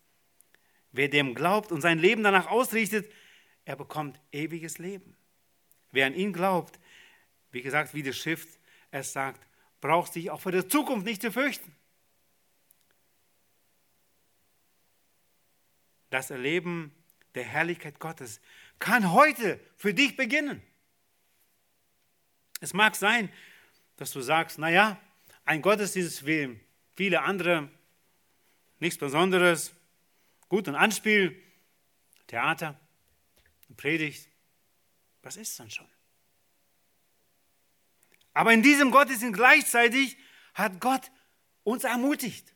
Wer 0.91 1.09
dem 1.09 1.35
glaubt 1.35 1.73
und 1.73 1.81
sein 1.81 1.99
Leben 1.99 2.23
danach 2.23 2.49
ausrichtet, 2.49 3.11
er 3.65 3.77
bekommt 3.77 4.21
ewiges 4.33 4.79
Leben. 4.79 5.17
Wer 5.91 6.07
an 6.07 6.15
ihn 6.15 6.33
glaubt, 6.33 6.79
wie 7.51 7.63
gesagt, 7.63 7.95
wie 7.95 8.03
die 8.03 8.13
Schrift 8.13 8.49
es 8.91 9.13
sagt, 9.13 9.47
braucht 9.81 10.13
sich 10.13 10.31
auch 10.31 10.41
für 10.41 10.53
die 10.53 10.67
Zukunft 10.67 11.07
nicht 11.07 11.23
zu 11.23 11.31
fürchten. 11.31 11.75
Das 16.11 16.31
Erleben 16.31 16.95
der 17.35 17.45
Herrlichkeit 17.45 17.99
Gottes 17.99 18.41
kann 18.79 19.13
heute 19.13 19.61
für 19.77 19.95
dich 19.95 20.17
beginnen. 20.17 20.63
Es 22.61 22.75
mag 22.75 22.95
sein, 22.97 23.33
dass 23.97 24.13
du 24.13 24.21
sagst, 24.21 24.59
naja, 24.59 25.01
ein 25.45 25.63
Gottesdienst 25.63 26.27
wie 26.27 26.61
viele 26.97 27.23
andere, 27.23 27.71
nichts 28.79 28.99
Besonderes, 28.99 29.75
gut 30.49 30.69
und 30.69 30.75
Anspiel, 30.75 31.41
Theater, 32.27 32.79
Predigt, 33.77 34.29
was 35.23 35.37
ist 35.37 35.59
dann 35.59 35.71
schon? 35.71 35.89
Aber 38.35 38.53
in 38.53 38.63
diesem 38.63 38.91
Gottesdienst 38.91 39.35
gleichzeitig 39.35 40.17
hat 40.55 40.81
Gott 40.81 41.11
uns 41.65 41.85
ermutigt. 41.85 42.55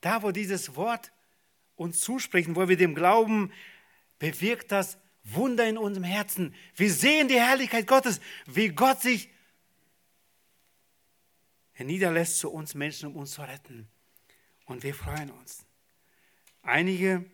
Da, 0.00 0.22
wo 0.22 0.30
dieses 0.30 0.74
Wort 0.76 1.12
uns 1.76 2.00
zuspricht, 2.00 2.48
wo 2.54 2.68
wir 2.68 2.76
dem 2.76 2.94
glauben, 2.94 3.52
bewirkt 4.18 4.72
das 4.72 4.98
Wunder 5.24 5.68
in 5.68 5.78
unserem 5.78 6.04
Herzen. 6.04 6.54
Wir 6.74 6.92
sehen 6.92 7.28
die 7.28 7.40
Herrlichkeit 7.40 7.86
Gottes, 7.86 8.20
wie 8.46 8.68
Gott 8.70 9.00
sich 9.00 9.28
niederlässt 11.78 12.38
zu 12.38 12.50
uns 12.50 12.74
Menschen, 12.74 13.08
um 13.08 13.16
uns 13.16 13.32
zu 13.32 13.42
retten. 13.42 13.88
Und 14.66 14.82
wir 14.82 14.94
freuen 14.94 15.30
uns. 15.30 15.66
Einige 16.62 17.24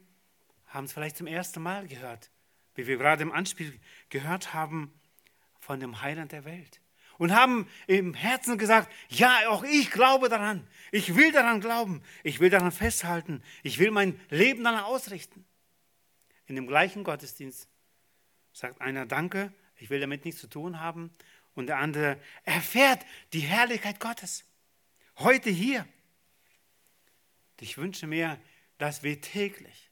haben 0.67 0.85
es 0.85 0.93
vielleicht 0.93 1.17
zum 1.17 1.27
ersten 1.27 1.63
Mal 1.63 1.87
gehört, 1.87 2.31
wie 2.79 2.87
wir 2.87 2.97
gerade 2.97 3.23
im 3.23 3.33
Anspiel 3.33 3.77
gehört 4.09 4.55
haben 4.55 4.93
von 5.59 5.81
dem 5.81 6.01
Heiland 6.01 6.31
der 6.31 6.45
Welt 6.45 6.81
und 7.19 7.35
haben 7.35 7.69
im 7.89 8.15
Herzen 8.15 8.57
gesagt, 8.57 8.91
ja, 9.09 9.49
auch 9.49 9.65
ich 9.65 9.91
glaube 9.91 10.29
daran. 10.29 10.65
Ich 10.93 11.17
will 11.17 11.33
daran 11.33 11.61
glauben. 11.61 12.05
Ich 12.23 12.39
will 12.39 12.51
daran 12.51 12.71
festhalten. 12.71 13.43
Ich 13.65 13.81
will 13.81 13.91
mein 13.91 14.19
Leben 14.31 14.63
danach 14.63 14.85
ausrichten. 14.85 15.45
In 16.47 16.55
dem 16.55 16.69
gleichen 16.69 17.03
Gottesdienst 17.03 17.69
sagt 18.53 18.81
einer 18.81 19.07
Danke, 19.07 19.53
ich 19.77 19.91
will 19.91 19.99
damit 19.99 20.25
nichts 20.25 20.41
zu 20.41 20.47
tun 20.47 20.79
haben. 20.79 21.11
Und 21.55 21.67
der 21.67 21.79
andere 21.79 22.21
erfährt 22.45 23.05
die 23.33 23.41
Herrlichkeit 23.41 23.99
Gottes. 23.99 24.45
Heute 25.17 25.51
hier. 25.51 25.85
Ich 27.59 27.77
wünsche 27.77 28.07
mir, 28.07 28.39
dass 28.79 29.03
wir 29.03 29.21
täglich 29.21 29.91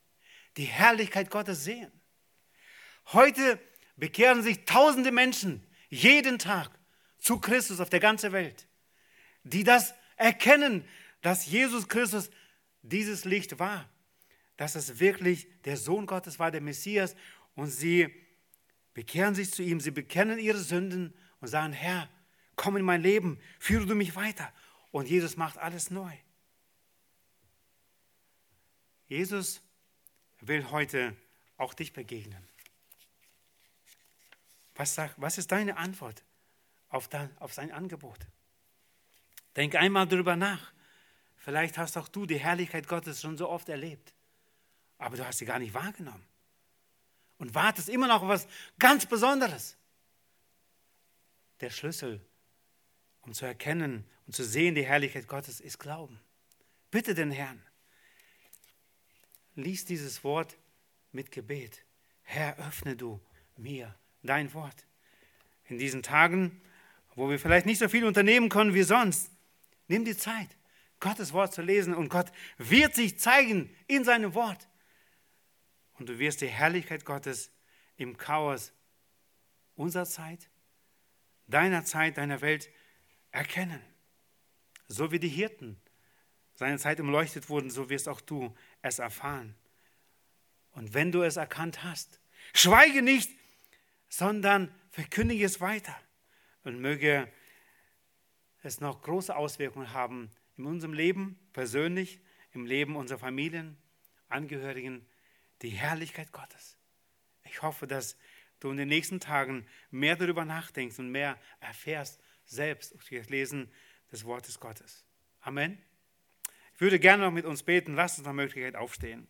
die 0.57 0.66
Herrlichkeit 0.66 1.30
Gottes 1.30 1.64
sehen. 1.64 1.91
Heute 3.13 3.61
bekehren 3.97 4.43
sich 4.43 4.65
tausende 4.65 5.13
Menschen 5.13 5.65
jeden 5.89 6.39
Tag 6.39 6.71
zu 7.19 7.39
Christus 7.39 7.81
auf 7.81 7.91
der 7.91 8.01
ganzen 8.01 8.33
Welt, 8.33 8.67
die 9.45 9.65
das 9.65 9.95
erkennen, 10.17 10.85
dass 11.23 11.47
Jesus 11.47 11.89
Christus 11.89 12.31
dieses 12.83 13.25
Licht 13.25 13.59
war, 13.59 13.89
dass 14.57 14.75
es 14.75 14.99
wirklich 15.01 15.49
der 15.63 15.77
Sohn 15.77 16.07
Gottes 16.07 16.39
war, 16.39 16.51
der 16.51 16.61
Messias, 16.61 17.15
und 17.55 17.69
sie 17.69 18.15
bekehren 18.93 19.35
sich 19.35 19.51
zu 19.51 19.63
ihm, 19.63 19.81
sie 19.81 19.91
bekennen 19.91 20.39
ihre 20.39 20.59
Sünden 20.59 21.15
und 21.41 21.49
sagen, 21.49 21.73
Herr, 21.73 22.09
komm 22.55 22.77
in 22.77 22.85
mein 22.85 23.03
Leben, 23.03 23.39
führe 23.59 23.87
du 23.87 23.95
mich 23.95 24.17
weiter. 24.17 24.53
Und 24.91 25.09
Jesus 25.09 25.37
macht 25.37 25.59
alles 25.59 25.91
neu. 25.91 26.13
Jesus 29.07 29.61
will 30.41 30.71
heute 30.71 31.17
auch 31.57 31.75
dich 31.75 31.93
begegnen. 31.93 32.47
Was, 34.77 34.95
sag, 34.95 35.14
was 35.16 35.39
ist 35.39 35.51
deine 35.51 35.77
Antwort 35.77 36.22
auf, 36.89 37.09
dein, 37.09 37.37
auf 37.39 37.53
sein 37.53 37.72
Angebot? 37.72 38.18
Denk 39.57 39.74
einmal 39.74 40.07
darüber 40.07 40.37
nach. 40.37 40.72
Vielleicht 41.37 41.79
hast 41.79 41.97
auch 41.97 42.09
du 42.09 42.27
die 42.27 42.39
Herrlichkeit 42.39 42.87
Gottes 42.87 43.20
schon 43.20 43.39
so 43.39 43.49
oft 43.49 43.68
erlebt, 43.68 44.12
aber 44.99 45.16
du 45.16 45.27
hast 45.27 45.39
sie 45.39 45.47
gar 45.47 45.59
nicht 45.59 45.74
wahrgenommen. 45.74 46.27
Und 47.39 47.55
wartest 47.55 47.89
immer 47.89 48.09
noch 48.09 48.22
auf 48.22 48.29
was 48.29 48.49
ganz 48.79 49.07
Besonderes. 49.07 49.77
Der 51.61 51.70
Schlüssel, 51.70 52.20
um 53.22 53.33
zu 53.33 53.47
erkennen 53.47 54.05
und 54.27 54.35
zu 54.35 54.45
sehen 54.45 54.74
die 54.74 54.85
Herrlichkeit 54.85 55.29
Gottes, 55.29 55.61
ist 55.61 55.79
Glauben. 55.79 56.20
Bitte 56.91 57.14
den 57.14 57.31
Herrn, 57.31 57.62
lies 59.55 59.85
dieses 59.85 60.22
Wort 60.24 60.57
mit 61.12 61.31
Gebet. 61.31 61.83
Herr, 62.22 62.59
öffne 62.59 62.97
du 62.97 63.20
mir 63.57 63.95
dein 64.27 64.53
Wort. 64.55 64.87
In 65.64 65.79
diesen 65.79 66.03
Tagen, 66.03 66.61
wo 67.14 67.29
wir 67.29 67.39
vielleicht 67.39 67.66
nicht 67.66 67.79
so 67.79 67.89
viel 67.89 68.05
unternehmen 68.05 68.49
können 68.49 68.74
wie 68.74 68.83
sonst, 68.83 69.31
nimm 69.89 70.05
die 70.05 70.16
Zeit, 70.16 70.49
Gottes 71.01 71.33
Wort 71.33 71.53
zu 71.53 71.62
lesen 71.62 71.95
und 71.95 72.09
Gott 72.09 72.31
wird 72.59 72.95
sich 72.95 73.18
zeigen 73.18 73.74
in 73.87 74.05
seinem 74.05 74.35
Wort. 74.35 74.68
Und 75.95 76.09
du 76.09 76.18
wirst 76.18 76.41
die 76.41 76.49
Herrlichkeit 76.49 77.05
Gottes 77.05 77.51
im 77.97 78.16
Chaos 78.16 78.72
unserer 79.74 80.07
Zeit, 80.07 80.49
deiner 81.47 81.85
Zeit, 81.85 82.18
deiner 82.18 82.41
Welt 82.41 82.70
erkennen. 83.31 83.81
So 84.89 85.11
wie 85.11 85.18
die 85.18 85.29
Hirten 85.29 85.81
seiner 86.55 86.79
Zeit 86.79 87.01
umleuchtet 87.01 87.49
wurden, 87.49 87.70
so 87.70 87.91
wirst 87.91 88.09
auch 88.09 88.20
du 88.20 88.55
es 88.83 88.99
erfahren. 88.99 89.55
Und 90.72 90.95
wenn 90.95 91.12
du 91.12 91.22
es 91.22 91.37
erkannt 91.37 91.83
hast, 91.85 92.20
schweige 92.55 93.03
nicht, 93.03 93.31
sondern 94.09 94.75
verkündige 94.91 95.45
es 95.45 95.61
weiter. 95.61 95.97
Und 96.65 96.81
möge 96.81 97.31
es 98.63 98.81
noch 98.81 99.03
große 99.03 99.35
Auswirkungen 99.35 99.93
haben 99.93 100.31
in 100.57 100.67
unserem 100.67 100.93
Leben 100.93 101.39
persönlich, 101.53 102.21
im 102.53 102.67
Leben 102.67 102.97
unserer 102.97 103.19
Familien, 103.19 103.77
Angehörigen, 104.29 105.07
die 105.63 105.71
Herrlichkeit 105.71 106.33
Gottes. 106.33 106.77
Ich 107.45 107.63
hoffe, 107.63 107.87
dass 107.87 108.17
du 108.61 108.71
in 108.71 108.77
den 108.77 108.89
nächsten 108.89 109.21
Tagen 109.21 109.67
mehr 109.91 110.17
darüber 110.17 110.45
nachdenkst 110.45 110.99
und 110.99 111.11
mehr 111.11 111.39
erfährst, 111.61 112.21
selbst 112.45 112.95
durch 112.95 113.11
das 113.11 113.29
Lesen 113.29 113.71
des 114.11 114.25
Wortes 114.25 114.59
Gottes. 114.61 115.05
Amen. 115.41 115.79
Ich 116.75 116.81
würde 116.81 116.99
gerne 116.99 117.25
noch 117.25 117.33
mit 117.33 117.45
uns 117.45 117.63
beten. 117.63 117.95
Lasst 117.95 118.19
uns 118.19 118.27
nach 118.27 118.35
Möglichkeit 118.35 118.77
aufstehen. 118.77 119.27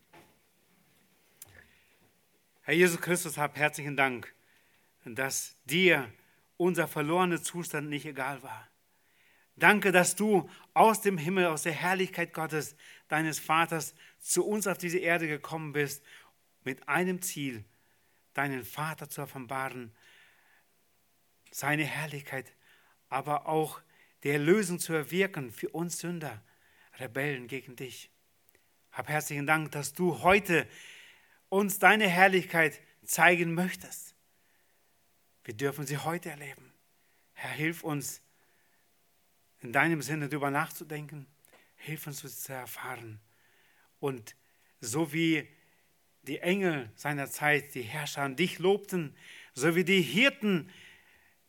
Herr 2.62 2.74
Jesus 2.74 3.00
Christus, 3.00 3.38
hab 3.38 3.56
herzlichen 3.56 3.96
Dank, 3.96 4.34
dass 5.14 5.56
dir 5.64 6.12
unser 6.56 6.88
verlorener 6.88 7.42
Zustand 7.42 7.88
nicht 7.88 8.06
egal 8.06 8.42
war. 8.42 8.68
Danke, 9.56 9.92
dass 9.92 10.16
du 10.16 10.50
aus 10.74 11.00
dem 11.00 11.16
Himmel, 11.16 11.46
aus 11.46 11.62
der 11.62 11.72
Herrlichkeit 11.72 12.34
Gottes, 12.34 12.76
deines 13.08 13.38
Vaters, 13.38 13.94
zu 14.18 14.44
uns 14.44 14.66
auf 14.66 14.76
diese 14.76 14.98
Erde 14.98 15.28
gekommen 15.28 15.72
bist, 15.72 16.04
mit 16.64 16.88
einem 16.88 17.22
Ziel, 17.22 17.64
deinen 18.34 18.64
Vater 18.64 19.08
zu 19.08 19.22
offenbaren, 19.22 19.94
seine 21.50 21.84
Herrlichkeit, 21.84 22.52
aber 23.08 23.46
auch 23.48 23.80
die 24.24 24.30
Erlösung 24.30 24.78
zu 24.78 24.92
erwirken 24.92 25.52
für 25.52 25.70
uns 25.70 25.98
Sünder, 26.00 26.42
Rebellen 26.98 27.46
gegen 27.46 27.76
dich. 27.76 28.10
Hab 28.90 29.08
herzlichen 29.08 29.46
Dank, 29.46 29.72
dass 29.72 29.92
du 29.92 30.22
heute 30.22 30.66
uns 31.48 31.78
deine 31.78 32.08
Herrlichkeit 32.08 32.80
zeigen 33.04 33.54
möchtest. 33.54 34.15
Wir 35.46 35.54
dürfen 35.54 35.86
sie 35.86 35.96
heute 35.96 36.28
erleben. 36.28 36.72
Herr, 37.32 37.52
hilf 37.52 37.84
uns, 37.84 38.20
in 39.60 39.72
deinem 39.72 40.02
Sinne 40.02 40.28
darüber 40.28 40.50
nachzudenken. 40.50 41.28
Hilf 41.76 42.08
uns, 42.08 42.24
es 42.24 42.42
zu 42.42 42.52
erfahren. 42.52 43.20
Und 44.00 44.34
so 44.80 45.12
wie 45.12 45.48
die 46.22 46.40
Engel 46.40 46.90
seiner 46.96 47.30
Zeit, 47.30 47.76
die 47.76 47.82
Herrscher 47.82 48.22
an 48.22 48.34
dich 48.34 48.58
lobten, 48.58 49.16
so 49.54 49.76
wie 49.76 49.84
die 49.84 50.02
Hirten, 50.02 50.68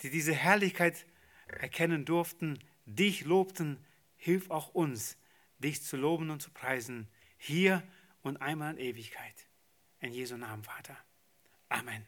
die 0.02 0.12
diese 0.12 0.36
Herrlichkeit 0.36 1.08
erkennen 1.48 2.06
durften, 2.06 2.60
dich 2.86 3.26
lobten, 3.26 3.84
hilf 4.16 4.52
auch 4.52 4.76
uns, 4.76 5.18
dich 5.58 5.82
zu 5.82 5.98
loben 5.98 6.30
und 6.30 6.40
zu 6.40 6.52
preisen, 6.52 7.08
hier 7.40 7.82
und 8.22 8.38
einmal 8.44 8.76
in 8.76 8.78
Ewigkeit. 8.78 9.48
In 10.02 10.14
Jesu 10.14 10.38
Namen, 10.38 10.64
Vater. 10.64 10.96
Amen. 11.70 12.06